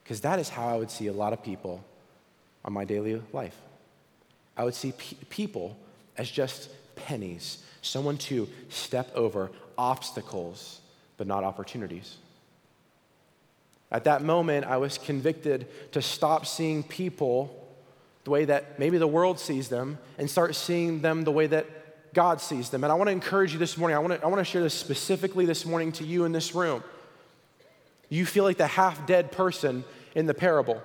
because 0.04 0.20
that 0.20 0.38
is 0.38 0.50
how 0.50 0.68
I 0.68 0.76
would 0.76 0.90
see 0.90 1.08
a 1.08 1.12
lot 1.12 1.32
of 1.32 1.42
people 1.42 1.82
on 2.64 2.72
my 2.72 2.84
daily 2.84 3.20
life. 3.32 3.56
I 4.56 4.64
would 4.64 4.74
see 4.74 4.92
pe- 4.92 5.16
people 5.30 5.76
as 6.16 6.30
just 6.30 6.68
pennies, 6.94 7.58
someone 7.82 8.18
to 8.18 8.48
step 8.68 9.10
over 9.14 9.50
obstacles, 9.76 10.80
but 11.16 11.26
not 11.26 11.42
opportunities. 11.42 12.16
At 13.90 14.04
that 14.04 14.22
moment, 14.22 14.66
I 14.66 14.76
was 14.76 14.98
convicted 14.98 15.66
to 15.92 16.02
stop 16.02 16.46
seeing 16.46 16.82
people 16.82 17.65
the 18.26 18.30
way 18.30 18.44
that 18.44 18.76
maybe 18.76 18.98
the 18.98 19.06
world 19.06 19.38
sees 19.38 19.68
them 19.68 19.98
and 20.18 20.28
start 20.28 20.56
seeing 20.56 21.00
them 21.00 21.22
the 21.22 21.30
way 21.30 21.46
that 21.46 22.12
God 22.12 22.40
sees 22.40 22.70
them. 22.70 22.82
And 22.82 22.90
I 22.92 22.96
want 22.96 23.06
to 23.06 23.12
encourage 23.12 23.52
you 23.52 23.58
this 23.60 23.76
morning. 23.76 23.94
I 23.94 24.00
want 24.00 24.14
to, 24.14 24.24
I 24.24 24.26
want 24.26 24.40
to 24.40 24.44
share 24.44 24.62
this 24.62 24.74
specifically 24.74 25.46
this 25.46 25.64
morning 25.64 25.92
to 25.92 26.04
you 26.04 26.24
in 26.24 26.32
this 26.32 26.52
room. 26.52 26.82
You 28.08 28.26
feel 28.26 28.42
like 28.42 28.56
the 28.56 28.66
half 28.66 29.06
dead 29.06 29.30
person 29.30 29.84
in 30.16 30.26
the 30.26 30.34
parable. 30.34 30.82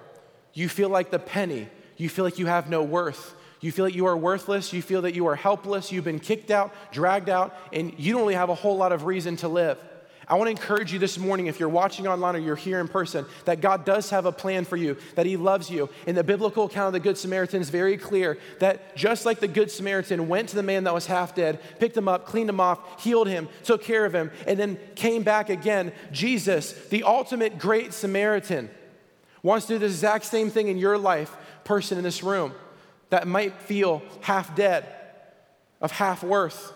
You 0.54 0.69
feel 0.69 0.89
like 0.89 1.10
the 1.10 1.17
penny. 1.17 1.67
You 1.97 2.10
feel 2.10 2.25
like 2.25 2.38
you 2.38 2.45
have 2.45 2.69
no 2.69 2.84
worth. 2.84 3.34
You 3.60 3.71
feel 3.71 3.86
like 3.86 3.95
you 3.95 4.06
are 4.06 4.15
worthless. 4.15 4.71
You 4.71 4.84
feel 4.84 5.01
that 5.01 5.15
you 5.15 5.25
are 5.25 5.36
helpless. 5.36 5.91
You've 5.91 6.06
been 6.06 6.19
kicked 6.19 6.51
out, 6.51 6.71
dragged 6.91 7.27
out, 7.27 7.58
and 7.73 7.91
you 7.97 8.13
don't 8.13 8.21
really 8.21 8.36
have 8.36 8.49
a 8.49 8.56
whole 8.56 8.77
lot 8.77 8.91
of 8.91 9.06
reason 9.06 9.36
to 9.38 9.47
live. 9.47 9.84
I 10.32 10.36
want 10.36 10.48
to 10.48 10.52
encourage 10.52 10.94
you 10.94 10.98
this 10.98 11.17
morning, 11.17 11.48
if 11.48 11.60
you're 11.60 11.67
watching 11.67 12.08
online 12.08 12.38
or 12.38 12.39
you're 12.39 12.56
here 12.56 12.80
in 12.80 12.88
person, 12.88 13.26
that 13.44 13.60
God 13.60 13.84
does 13.84 14.10
have 14.12 14.26
a 14.26 14.32
plan 14.32 14.63
for 14.63 14.78
you, 14.78 14.96
that 15.15 15.26
He 15.26 15.36
loves 15.36 15.70
you. 15.70 15.89
And 16.08 16.15
the 16.15 16.24
biblical 16.24 16.67
account 16.67 16.88
of 16.88 16.94
the 16.94 17.02
Good 17.02 17.17
Samaritan 17.17 17.60
is 17.60 17.70
very 17.70 17.98
clear 17.98 18.38
that 18.60 18.96
just 18.96 19.26
like 19.26 19.41
the 19.41 19.50
Good 19.50 19.70
Samaritan 19.70 20.30
went 20.30 20.48
to 20.48 20.56
the 20.56 20.63
man 20.63 20.86
that 20.86 20.94
was 20.94 21.06
half 21.06 21.36
dead, 21.36 21.60
picked 21.80 21.98
him 21.98 22.08
up, 22.08 22.26
cleaned 22.26 22.50
him 22.50 22.62
off, 22.62 23.04
healed 23.04 23.28
him, 23.28 23.50
took 23.65 23.84
care 23.84 24.06
of 24.06 24.15
him, 24.15 24.32
and 24.48 24.58
then 24.58 24.80
came 24.96 25.24
back 25.24 25.50
again, 25.50 25.91
Jesus, 26.13 26.72
the 26.88 27.04
ultimate 27.04 27.60
great 27.60 27.94
Samaritan, 27.94 28.70
wants 29.44 29.65
to 29.65 29.74
do 29.74 29.80
the 29.80 29.88
exact 29.88 30.24
same 30.24 30.50
thing 30.50 30.70
in 30.70 30.78
your 30.78 30.98
life, 30.98 31.36
person 31.65 31.98
in 31.98 32.06
this 32.06 32.24
room 32.24 32.54
that 33.10 33.28
might 33.28 33.60
feel 33.63 34.02
half 34.22 34.56
dead, 34.56 34.86
of 35.82 35.91
half 35.91 36.24
worth 36.24 36.72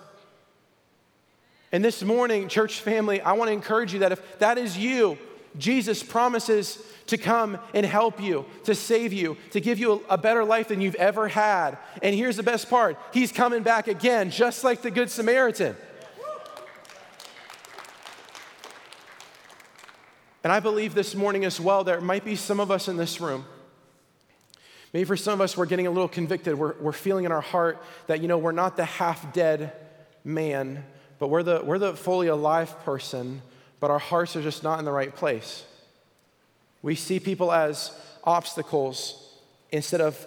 and 1.76 1.84
this 1.84 2.02
morning, 2.04 2.48
church 2.48 2.80
family, 2.80 3.20
I 3.20 3.34
want 3.34 3.50
to 3.50 3.52
encourage 3.52 3.92
you 3.92 4.00
that 4.00 4.14
if 4.14 4.40
that 4.40 4.58
is 4.58 4.78
you, 4.78 5.18
Jesus 5.58 6.02
promises 6.02 6.82
to 7.08 7.18
come 7.18 7.58
and 7.74 7.86
help 7.86 8.22
you, 8.22 8.46
to 8.64 8.74
save 8.74 9.12
you, 9.12 9.36
to 9.52 9.60
give 9.60 9.78
you 9.78 10.02
a, 10.10 10.18
better 10.18 10.46
life 10.46 10.70
than 10.70 10.80
you've 10.80 10.96
ever 10.96 11.28
had. 11.28 11.78
And 12.02 12.16
here's 12.16 12.38
the 12.38 12.44
best 12.44 12.70
part 12.70 12.98
He's 13.12 13.34
coming 13.34 13.62
back 13.62 13.90
again, 13.90 14.32
just 14.32 14.64
like 14.64 14.84
the 14.84 14.90
Good 14.90 15.12
Samaritan. 15.12 15.76
And 20.46 20.54
I 20.54 20.62
believe 20.62 20.96
this 20.96 21.14
morning 21.14 21.44
as 21.44 21.60
well, 21.60 21.84
there 21.84 22.00
might 22.00 22.24
be 22.24 22.38
some 22.38 22.62
of 22.62 22.72
us 22.72 22.88
in 22.88 22.96
this 22.96 23.20
room. 23.20 23.44
Maybe 24.94 25.04
for 25.04 25.18
some 25.18 25.34
of 25.34 25.42
us, 25.42 25.58
we're 25.58 25.66
getting 25.66 25.88
a 25.88 25.92
little 25.92 26.08
convicted. 26.08 26.58
We're, 26.58 26.76
we're 26.80 26.94
feeling 26.94 27.26
in 27.26 27.34
our 27.34 27.42
heart 27.42 27.84
that, 28.08 28.22
you 28.22 28.30
know, 28.30 28.38
we're 28.38 28.54
not 28.54 28.78
the 28.78 28.86
half 28.86 29.34
dead 29.34 29.74
man 30.24 30.86
but 31.20 31.30
we're 31.30 31.44
the, 31.44 31.62
we're 31.64 31.80
the 31.80 31.96
fully 31.96 32.28
alive 32.28 32.78
person, 32.84 33.42
but 33.80 33.92
our 33.92 34.00
hearts 34.00 34.36
are 34.36 34.42
just 34.42 34.64
not 34.64 34.80
in 34.80 34.86
the 34.86 34.92
right 34.92 35.16
place. 35.16 35.66
We 36.82 36.96
see 36.96 37.20
people 37.20 37.52
as 37.52 37.92
obstacles 38.24 39.38
instead 39.72 40.02
of 40.02 40.26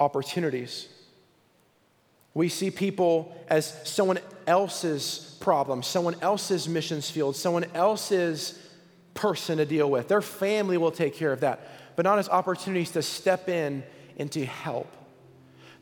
opportunities. 0.00 0.88
We 2.32 2.48
see 2.48 2.70
people 2.70 3.36
as 3.48 3.88
someone 3.88 4.18
else's 4.46 5.36
problem, 5.40 5.82
someone 5.82 6.16
else's 6.20 6.68
missions 6.68 7.10
field, 7.10 7.36
someone 7.36 7.66
else's 7.74 8.58
person 9.14 9.58
to 9.58 9.66
deal 9.66 9.88
with. 9.88 10.08
Their 10.08 10.22
family 10.22 10.76
will 10.76 10.90
take 10.90 11.14
care 11.14 11.32
of 11.32 11.40
that, 11.40 11.60
but 11.96 12.04
not 12.04 12.18
as 12.18 12.28
opportunities 12.28 12.90
to 12.92 13.02
step 13.02 13.48
in 13.48 13.84
and 14.18 14.30
to 14.32 14.44
help. 14.44 14.90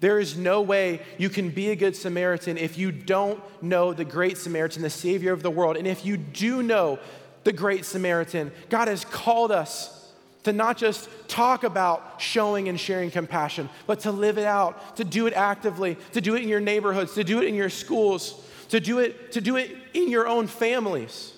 There 0.03 0.19
is 0.19 0.37
no 0.37 0.63
way 0.63 1.01
you 1.17 1.29
can 1.29 1.51
be 1.51 1.71
a 1.71 1.77
good 1.77 1.95
Samaritan 1.95 2.59
if 2.59 2.77
you 2.77 2.91
don't 2.91 3.41
know 3.63 3.93
the 3.93 4.05
great 4.05 4.37
Samaritan, 4.37 4.83
the 4.83 4.91
Savior 4.91 5.33
of 5.33 5.45
the 5.45 5.51
world. 5.51 5.77
And 5.77 5.87
if 5.87 6.05
you 6.05 6.17
do 6.17 6.61
know 6.61 6.99
the 7.45 7.53
great 7.53 7.85
Samaritan, 7.85 8.51
God 8.69 8.89
has 8.89 9.05
called 9.05 9.53
us 9.53 10.13
to 10.43 10.53
not 10.53 10.77
just 10.77 11.09
talk 11.29 11.63
about 11.63 12.21
showing 12.21 12.69
and 12.69 12.81
sharing 12.81 13.13
compassion, 13.13 13.69
but 13.87 14.01
to 14.01 14.11
live 14.11 14.39
it 14.39 14.45
out, 14.45 14.97
to 14.97 15.05
do 15.05 15.29
it 15.29 15.35
actively, 15.35 15.97
to 16.15 16.21
do 16.21 16.35
it 16.35 16.43
in 16.43 16.49
your 16.49 16.59
neighborhoods, 16.59 17.15
to 17.15 17.23
do 17.23 17.41
it 17.41 17.47
in 17.47 17.55
your 17.55 17.71
schools, 17.71 18.45
to 18.71 18.81
do 18.81 18.99
it, 18.99 19.31
to 19.31 19.41
do 19.41 19.55
it 19.55 19.71
in 19.95 20.11
your 20.11 20.27
own 20.27 20.49
families. 20.49 21.33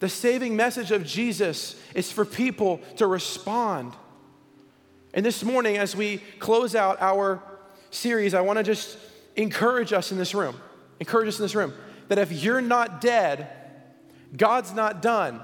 The 0.00 0.08
saving 0.08 0.56
message 0.56 0.90
of 0.90 1.06
Jesus 1.06 1.80
is 1.94 2.10
for 2.10 2.24
people 2.24 2.80
to 2.96 3.06
respond 3.06 3.92
and 5.14 5.24
this 5.24 5.44
morning, 5.44 5.76
as 5.76 5.94
we 5.94 6.18
close 6.38 6.74
out 6.74 7.00
our 7.02 7.42
series, 7.90 8.34
I 8.34 8.40
want 8.40 8.58
to 8.58 8.62
just 8.62 8.96
encourage 9.36 9.92
us 9.92 10.10
in 10.10 10.18
this 10.18 10.34
room, 10.34 10.56
encourage 11.00 11.28
us 11.28 11.38
in 11.38 11.44
this 11.44 11.54
room, 11.54 11.74
that 12.08 12.18
if 12.18 12.32
you're 12.32 12.62
not 12.62 13.00
dead, 13.00 13.48
God's 14.36 14.72
not 14.72 15.02
done. 15.02 15.40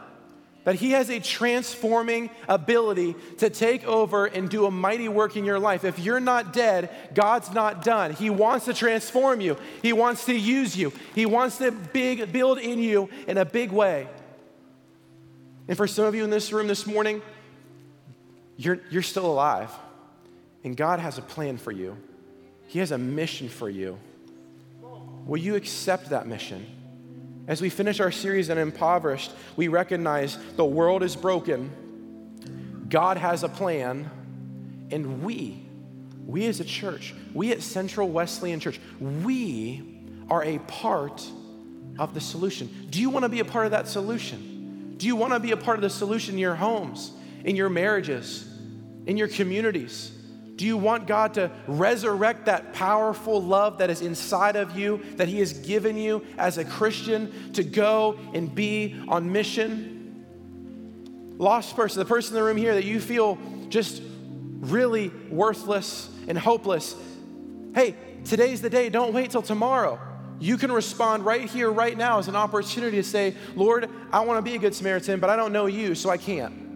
That 0.64 0.74
He 0.74 0.92
has 0.92 1.08
a 1.08 1.20
transforming 1.20 2.30
ability 2.46 3.14
to 3.38 3.48
take 3.48 3.84
over 3.84 4.26
and 4.26 4.50
do 4.50 4.66
a 4.66 4.70
mighty 4.70 5.08
work 5.08 5.36
in 5.36 5.44
your 5.44 5.58
life. 5.58 5.84
If 5.84 5.98
you're 5.98 6.20
not 6.20 6.52
dead, 6.52 6.90
God's 7.14 7.52
not 7.52 7.82
done. 7.82 8.12
He 8.12 8.28
wants 8.28 8.66
to 8.66 8.74
transform 8.74 9.40
you, 9.40 9.56
He 9.82 9.92
wants 9.92 10.24
to 10.26 10.34
use 10.34 10.76
you, 10.76 10.92
He 11.14 11.26
wants 11.26 11.58
to 11.58 11.70
big, 11.70 12.32
build 12.32 12.58
in 12.58 12.78
you 12.78 13.08
in 13.26 13.38
a 13.38 13.44
big 13.44 13.70
way. 13.70 14.08
And 15.68 15.76
for 15.76 15.86
some 15.86 16.06
of 16.06 16.14
you 16.14 16.24
in 16.24 16.30
this 16.30 16.52
room 16.52 16.66
this 16.66 16.86
morning, 16.86 17.20
you're, 18.58 18.80
you're 18.90 19.02
still 19.02 19.24
alive. 19.24 19.70
And 20.64 20.76
God 20.76 21.00
has 21.00 21.16
a 21.16 21.22
plan 21.22 21.56
for 21.56 21.72
you, 21.72 21.96
He 22.66 22.80
has 22.80 22.90
a 22.90 22.98
mission 22.98 23.48
for 23.48 23.70
you. 23.70 23.98
Will 25.24 25.38
you 25.38 25.54
accept 25.54 26.10
that 26.10 26.26
mission? 26.26 26.66
As 27.46 27.62
we 27.62 27.70
finish 27.70 28.00
our 28.00 28.10
series 28.10 28.50
on 28.50 28.58
impoverished, 28.58 29.32
we 29.56 29.68
recognize 29.68 30.36
the 30.56 30.64
world 30.64 31.02
is 31.02 31.16
broken, 31.16 32.86
God 32.90 33.16
has 33.16 33.42
a 33.42 33.48
plan, 33.48 34.10
and 34.90 35.22
we, 35.22 35.62
we 36.26 36.46
as 36.46 36.60
a 36.60 36.64
church, 36.64 37.14
we 37.32 37.52
at 37.52 37.62
Central 37.62 38.08
Wesleyan 38.08 38.60
Church, 38.60 38.80
we 39.00 40.02
are 40.30 40.44
a 40.44 40.58
part 40.60 41.26
of 41.98 42.14
the 42.14 42.20
solution. 42.20 42.68
Do 42.90 43.00
you 43.00 43.10
want 43.10 43.24
to 43.24 43.28
be 43.28 43.40
a 43.40 43.44
part 43.44 43.66
of 43.66 43.72
that 43.72 43.88
solution? 43.88 44.94
Do 44.98 45.06
you 45.06 45.16
want 45.16 45.32
to 45.32 45.40
be 45.40 45.52
a 45.52 45.56
part 45.56 45.78
of 45.78 45.82
the 45.82 45.90
solution 45.90 46.34
in 46.34 46.38
your 46.38 46.54
homes, 46.54 47.12
in 47.44 47.56
your 47.56 47.68
marriages, 47.68 48.47
in 49.08 49.16
your 49.16 49.26
communities? 49.26 50.12
Do 50.54 50.66
you 50.66 50.76
want 50.76 51.06
God 51.06 51.34
to 51.34 51.50
resurrect 51.66 52.44
that 52.44 52.74
powerful 52.74 53.42
love 53.42 53.78
that 53.78 53.90
is 53.90 54.02
inside 54.02 54.54
of 54.54 54.78
you, 54.78 55.00
that 55.16 55.28
He 55.28 55.38
has 55.38 55.52
given 55.52 55.96
you 55.96 56.24
as 56.36 56.58
a 56.58 56.64
Christian 56.64 57.52
to 57.54 57.64
go 57.64 58.18
and 58.34 58.54
be 58.54 59.00
on 59.08 59.32
mission? 59.32 60.24
Lost 61.38 61.74
person, 61.74 62.00
the 62.00 62.04
person 62.04 62.34
in 62.34 62.40
the 62.40 62.44
room 62.44 62.56
here 62.56 62.74
that 62.74 62.84
you 62.84 63.00
feel 63.00 63.38
just 63.68 64.02
really 64.58 65.08
worthless 65.30 66.10
and 66.26 66.36
hopeless. 66.36 66.94
Hey, 67.74 67.94
today's 68.24 68.60
the 68.60 68.70
day. 68.70 68.88
Don't 68.90 69.14
wait 69.14 69.30
till 69.30 69.42
tomorrow. 69.42 69.98
You 70.40 70.56
can 70.56 70.70
respond 70.70 71.24
right 71.24 71.48
here, 71.48 71.70
right 71.70 71.96
now, 71.96 72.18
as 72.18 72.28
an 72.28 72.36
opportunity 72.36 72.96
to 72.96 73.04
say, 73.04 73.34
Lord, 73.54 73.88
I 74.12 74.20
want 74.20 74.38
to 74.38 74.42
be 74.42 74.56
a 74.56 74.58
good 74.58 74.74
Samaritan, 74.74 75.20
but 75.20 75.30
I 75.30 75.36
don't 75.36 75.52
know 75.52 75.66
you, 75.66 75.94
so 75.94 76.10
I 76.10 76.16
can't. 76.16 76.67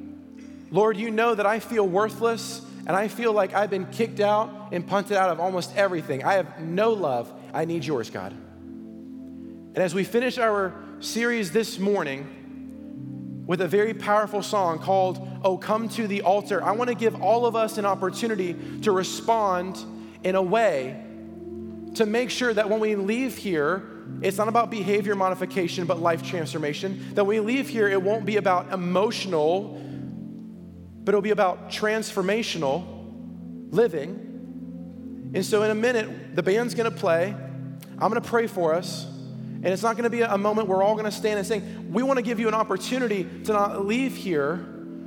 Lord, 0.72 0.96
you 0.96 1.10
know 1.10 1.34
that 1.34 1.44
I 1.44 1.60
feel 1.60 1.86
worthless 1.86 2.62
and 2.86 2.96
I 2.96 3.06
feel 3.08 3.32
like 3.32 3.54
I've 3.54 3.70
been 3.70 3.86
kicked 3.86 4.20
out 4.20 4.70
and 4.72 4.86
punted 4.86 5.16
out 5.16 5.28
of 5.28 5.38
almost 5.38 5.76
everything. 5.76 6.24
I 6.24 6.34
have 6.34 6.60
no 6.60 6.94
love. 6.94 7.30
I 7.52 7.66
need 7.66 7.84
yours, 7.84 8.08
God. 8.08 8.32
And 8.32 9.78
as 9.78 9.94
we 9.94 10.02
finish 10.02 10.38
our 10.38 10.74
series 11.00 11.52
this 11.52 11.78
morning 11.78 13.44
with 13.46 13.60
a 13.60 13.68
very 13.68 13.92
powerful 13.92 14.42
song 14.42 14.78
called 14.78 15.28
Oh 15.44 15.58
Come 15.58 15.90
to 15.90 16.06
the 16.06 16.22
Altar, 16.22 16.64
I 16.64 16.72
want 16.72 16.88
to 16.88 16.96
give 16.96 17.20
all 17.20 17.44
of 17.44 17.54
us 17.54 17.76
an 17.76 17.84
opportunity 17.84 18.56
to 18.80 18.92
respond 18.92 19.78
in 20.24 20.36
a 20.36 20.42
way 20.42 21.04
to 21.96 22.06
make 22.06 22.30
sure 22.30 22.54
that 22.54 22.70
when 22.70 22.80
we 22.80 22.96
leave 22.96 23.36
here, 23.36 23.82
it's 24.22 24.38
not 24.38 24.48
about 24.48 24.70
behavior 24.70 25.14
modification, 25.14 25.84
but 25.84 26.00
life 26.00 26.22
transformation. 26.22 27.14
That 27.14 27.24
when 27.24 27.44
we 27.44 27.54
leave 27.54 27.68
here, 27.68 27.88
it 27.88 28.02
won't 28.02 28.24
be 28.24 28.36
about 28.36 28.72
emotional, 28.72 29.78
but 31.04 31.10
it'll 31.10 31.22
be 31.22 31.30
about 31.30 31.70
transformational 31.70 32.84
living. 33.70 35.30
And 35.34 35.44
so, 35.44 35.62
in 35.62 35.70
a 35.70 35.74
minute, 35.74 36.36
the 36.36 36.42
band's 36.42 36.74
gonna 36.74 36.90
play. 36.90 37.34
I'm 37.92 38.08
gonna 38.08 38.20
pray 38.20 38.46
for 38.46 38.74
us. 38.74 39.04
And 39.04 39.66
it's 39.66 39.82
not 39.82 39.96
gonna 39.96 40.10
be 40.10 40.22
a 40.22 40.38
moment 40.38 40.68
we're 40.68 40.82
all 40.82 40.96
gonna 40.96 41.10
stand 41.10 41.38
and 41.38 41.46
sing. 41.46 41.92
We 41.92 42.02
wanna 42.02 42.22
give 42.22 42.38
you 42.38 42.48
an 42.48 42.54
opportunity 42.54 43.24
to 43.44 43.52
not 43.52 43.86
leave 43.86 44.16
here 44.16 44.66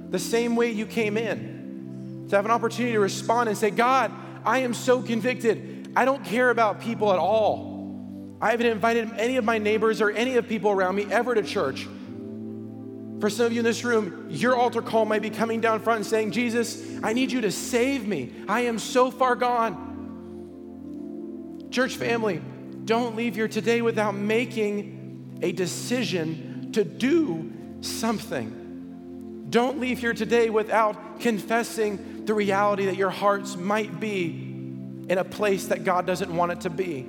the 0.10 0.20
same 0.20 0.56
way 0.56 0.72
you 0.72 0.86
came 0.86 1.18
in, 1.18 2.28
to 2.30 2.36
have 2.36 2.46
an 2.46 2.52
opportunity 2.52 2.94
to 2.94 3.00
respond 3.00 3.50
and 3.50 3.58
say, 3.58 3.70
God, 3.70 4.12
I 4.46 4.60
am 4.60 4.74
so 4.74 5.02
convicted. 5.02 5.92
I 5.96 6.06
don't 6.06 6.24
care 6.24 6.50
about 6.50 6.80
people 6.80 7.12
at 7.12 7.20
all. 7.20 8.38
I 8.42 8.52
haven't 8.52 8.68
invited 8.68 9.12
any 9.18 9.38
of 9.38 9.46
my 9.46 9.58
neighbors 9.58 10.02
or 10.02 10.12
any 10.12 10.38
of 10.38 10.48
people 10.48 10.72
around 10.72 10.96
me 10.96 11.06
ever 11.10 11.34
to 11.36 11.42
church. 11.42 11.88
For 13.20 13.30
some 13.30 13.46
of 13.46 13.54
you 13.54 13.60
in 13.60 13.66
this 13.66 13.84
room, 13.84 14.28
your 14.30 14.56
altar 14.56 14.82
call 14.82 15.06
might 15.06 15.22
be 15.22 15.30
coming 15.30 15.62
down 15.62 15.80
front 15.80 15.98
and 15.98 16.06
saying, 16.06 16.32
Jesus, 16.32 16.84
I 17.02 17.14
need 17.14 17.32
you 17.32 17.42
to 17.42 17.52
save 17.52 18.08
me. 18.08 18.34
I 18.48 18.62
am 18.62 18.80
so 18.80 19.10
far 19.10 19.36
gone. 19.36 19.84
Church 21.72 21.96
family, 21.96 22.42
don't 22.84 23.16
leave 23.16 23.36
here 23.36 23.48
today 23.48 23.82
without 23.82 24.16
making 24.16 25.40
a 25.42 25.52
decision 25.52 26.72
to 26.74 26.84
do 26.84 27.52
something. 27.82 29.48
Don't 29.50 29.80
leave 29.80 30.00
here 30.00 30.14
today 30.14 30.50
without 30.50 31.20
confessing 31.20 32.26
the 32.26 32.34
reality 32.34 32.86
that 32.86 32.98
your 32.98 33.12
hearts 33.12 33.56
might 33.56 34.00
be 34.00 34.28
in 35.08 35.18
a 35.18 35.24
place 35.24 35.68
that 35.68 35.84
God 35.84 36.06
doesn't 36.06 36.36
want 36.36 36.52
it 36.52 36.62
to 36.62 36.70
be. 36.70 37.06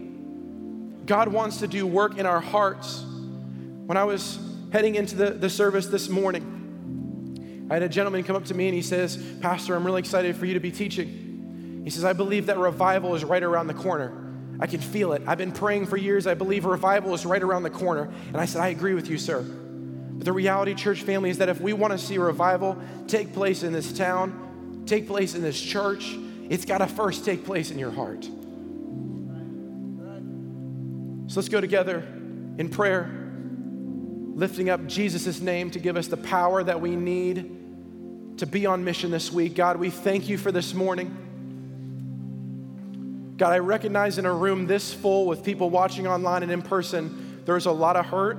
God 1.06 1.28
wants 1.28 1.58
to 1.58 1.68
do 1.68 1.86
work 1.86 2.18
in 2.18 2.26
our 2.26 2.40
hearts. 2.40 3.02
When 3.02 3.96
I 3.96 4.04
was 4.04 4.38
heading 4.72 4.94
into 4.94 5.16
the, 5.16 5.30
the 5.30 5.50
service 5.50 5.86
this 5.86 6.08
morning, 6.08 7.66
I 7.70 7.74
had 7.74 7.82
a 7.82 7.88
gentleman 7.88 8.22
come 8.24 8.36
up 8.36 8.44
to 8.46 8.54
me 8.54 8.68
and 8.68 8.74
he 8.74 8.82
says, 8.82 9.16
Pastor, 9.40 9.74
I'm 9.74 9.84
really 9.84 10.00
excited 10.00 10.36
for 10.36 10.46
you 10.46 10.54
to 10.54 10.60
be 10.60 10.70
teaching. 10.70 11.82
He 11.84 11.90
says, 11.90 12.04
I 12.04 12.12
believe 12.12 12.46
that 12.46 12.58
revival 12.58 13.14
is 13.14 13.24
right 13.24 13.42
around 13.42 13.66
the 13.66 13.74
corner. 13.74 14.26
I 14.58 14.66
can 14.66 14.80
feel 14.80 15.12
it. 15.12 15.22
I've 15.26 15.38
been 15.38 15.52
praying 15.52 15.86
for 15.86 15.96
years. 15.96 16.26
I 16.26 16.34
believe 16.34 16.64
revival 16.64 17.12
is 17.14 17.26
right 17.26 17.42
around 17.42 17.62
the 17.64 17.70
corner. 17.70 18.10
And 18.28 18.36
I 18.36 18.46
said, 18.46 18.62
I 18.62 18.68
agree 18.68 18.94
with 18.94 19.08
you, 19.08 19.18
sir. 19.18 19.42
But 19.42 20.24
the 20.24 20.32
reality, 20.32 20.74
church 20.74 21.02
family, 21.02 21.30
is 21.30 21.38
that 21.38 21.48
if 21.48 21.60
we 21.60 21.72
want 21.72 21.92
to 21.92 21.98
see 21.98 22.18
revival 22.18 22.78
take 23.06 23.32
place 23.34 23.62
in 23.62 23.72
this 23.72 23.92
town, 23.92 24.84
take 24.86 25.06
place 25.06 25.34
in 25.34 25.42
this 25.42 25.60
church, 25.60 26.16
it's 26.48 26.64
got 26.64 26.78
to 26.78 26.86
first 26.86 27.24
take 27.24 27.44
place 27.44 27.70
in 27.70 27.78
your 27.78 27.90
heart. 27.90 28.24
So 31.28 31.40
let's 31.40 31.48
go 31.48 31.60
together 31.60 31.98
in 32.58 32.68
prayer, 32.70 33.25
lifting 34.36 34.68
up 34.68 34.86
Jesus' 34.86 35.40
name 35.40 35.70
to 35.70 35.78
give 35.78 35.96
us 35.96 36.08
the 36.08 36.16
power 36.18 36.62
that 36.62 36.78
we 36.78 36.94
need 36.94 38.36
to 38.36 38.46
be 38.46 38.66
on 38.66 38.84
mission 38.84 39.10
this 39.10 39.32
week. 39.32 39.54
God, 39.54 39.78
we 39.78 39.88
thank 39.88 40.28
you 40.28 40.36
for 40.36 40.52
this 40.52 40.74
morning. 40.74 41.22
God, 43.38 43.54
I 43.54 43.60
recognize 43.60 44.18
in 44.18 44.26
a 44.26 44.32
room 44.32 44.66
this 44.66 44.92
full 44.92 45.24
with 45.24 45.42
people 45.42 45.70
watching 45.70 46.06
online 46.06 46.42
and 46.42 46.52
in 46.52 46.60
person, 46.60 47.42
there's 47.46 47.64
a 47.64 47.72
lot 47.72 47.96
of 47.96 48.04
hurt. 48.04 48.36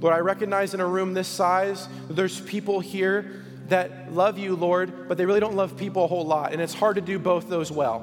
Lord, 0.00 0.14
I 0.14 0.18
recognize 0.18 0.74
in 0.74 0.80
a 0.80 0.86
room 0.86 1.14
this 1.14 1.28
size, 1.28 1.88
there's 2.10 2.40
people 2.40 2.80
here 2.80 3.44
that 3.68 4.12
love 4.12 4.36
you, 4.36 4.56
Lord, 4.56 5.08
but 5.08 5.16
they 5.16 5.26
really 5.26 5.40
don't 5.40 5.54
love 5.54 5.76
people 5.76 6.04
a 6.04 6.08
whole 6.08 6.26
lot. 6.26 6.52
And 6.52 6.60
it's 6.60 6.74
hard 6.74 6.96
to 6.96 7.02
do 7.02 7.20
both 7.20 7.48
those 7.48 7.70
well. 7.70 8.00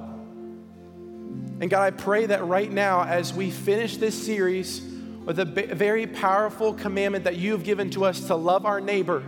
And 1.60 1.69
God, 1.69 1.82
I 1.82 1.91
pray 1.91 2.25
that 2.28 2.45
right 2.45 2.71
now, 2.71 3.04
as 3.04 3.34
we 3.34 3.51
finish 3.51 3.97
this 3.97 4.25
series 4.25 4.94
with 5.25 5.39
a 5.39 5.45
very 5.45 6.07
powerful 6.07 6.73
commandment 6.73 7.23
that 7.23 7.35
you've 7.35 7.63
given 7.63 7.89
to 7.91 8.05
us 8.05 8.27
to 8.27 8.35
love 8.35 8.65
our 8.65 8.79
neighbor, 8.79 9.23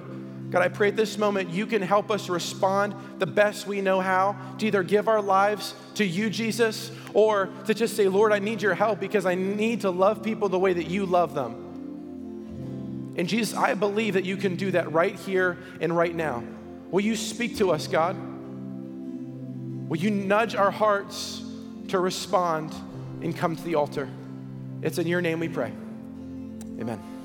God, 0.50 0.62
I 0.62 0.70
pray 0.70 0.88
at 0.88 0.96
this 0.96 1.18
moment 1.18 1.50
you 1.50 1.66
can 1.66 1.82
help 1.82 2.10
us 2.10 2.30
respond 2.30 2.96
the 3.20 3.26
best 3.26 3.68
we 3.68 3.82
know 3.82 4.00
how 4.00 4.38
to 4.60 4.68
either 4.68 4.82
give 4.82 5.10
our 5.10 5.22
lives 5.22 5.76
to 5.96 6.06
you, 6.06 6.30
Jesus, 6.30 6.90
or 7.14 7.50
to 7.66 7.74
just 7.74 7.98
say, 7.98 8.08
Lord, 8.08 8.32
I 8.32 8.40
need 8.40 8.62
your 8.62 8.74
help 8.74 9.00
because 9.00 9.26
I 9.26 9.36
need 9.36 9.82
to 9.82 9.90
love 9.90 10.24
people 10.24 10.48
the 10.48 10.60
way 10.60 10.72
that 10.72 10.88
you 10.88 11.06
love 11.06 11.34
them. 11.34 13.16
And 13.18 13.28
Jesus, 13.28 13.58
I 13.58 13.74
believe 13.74 14.14
that 14.14 14.24
you 14.24 14.38
can 14.38 14.56
do 14.56 14.72
that 14.72 14.94
right 14.94 15.16
here 15.16 15.58
and 15.82 15.96
right 15.96 16.16
now. 16.16 16.44
Will 16.92 17.02
you 17.02 17.18
speak 17.18 17.58
to 17.58 17.72
us, 17.72 17.88
God? 17.88 18.16
Will 19.90 19.98
you 19.98 20.12
nudge 20.12 20.56
our 20.56 20.72
hearts? 20.72 21.44
to 21.90 22.00
respond 22.00 22.74
and 23.22 23.36
come 23.36 23.56
to 23.56 23.64
the 23.64 23.76
altar. 23.76 24.10
It's 24.82 24.98
in 24.98 25.08
your 25.08 25.22
name 25.22 25.40
we 25.40 25.50
pray. 25.50 25.72
Amen. 26.80 27.17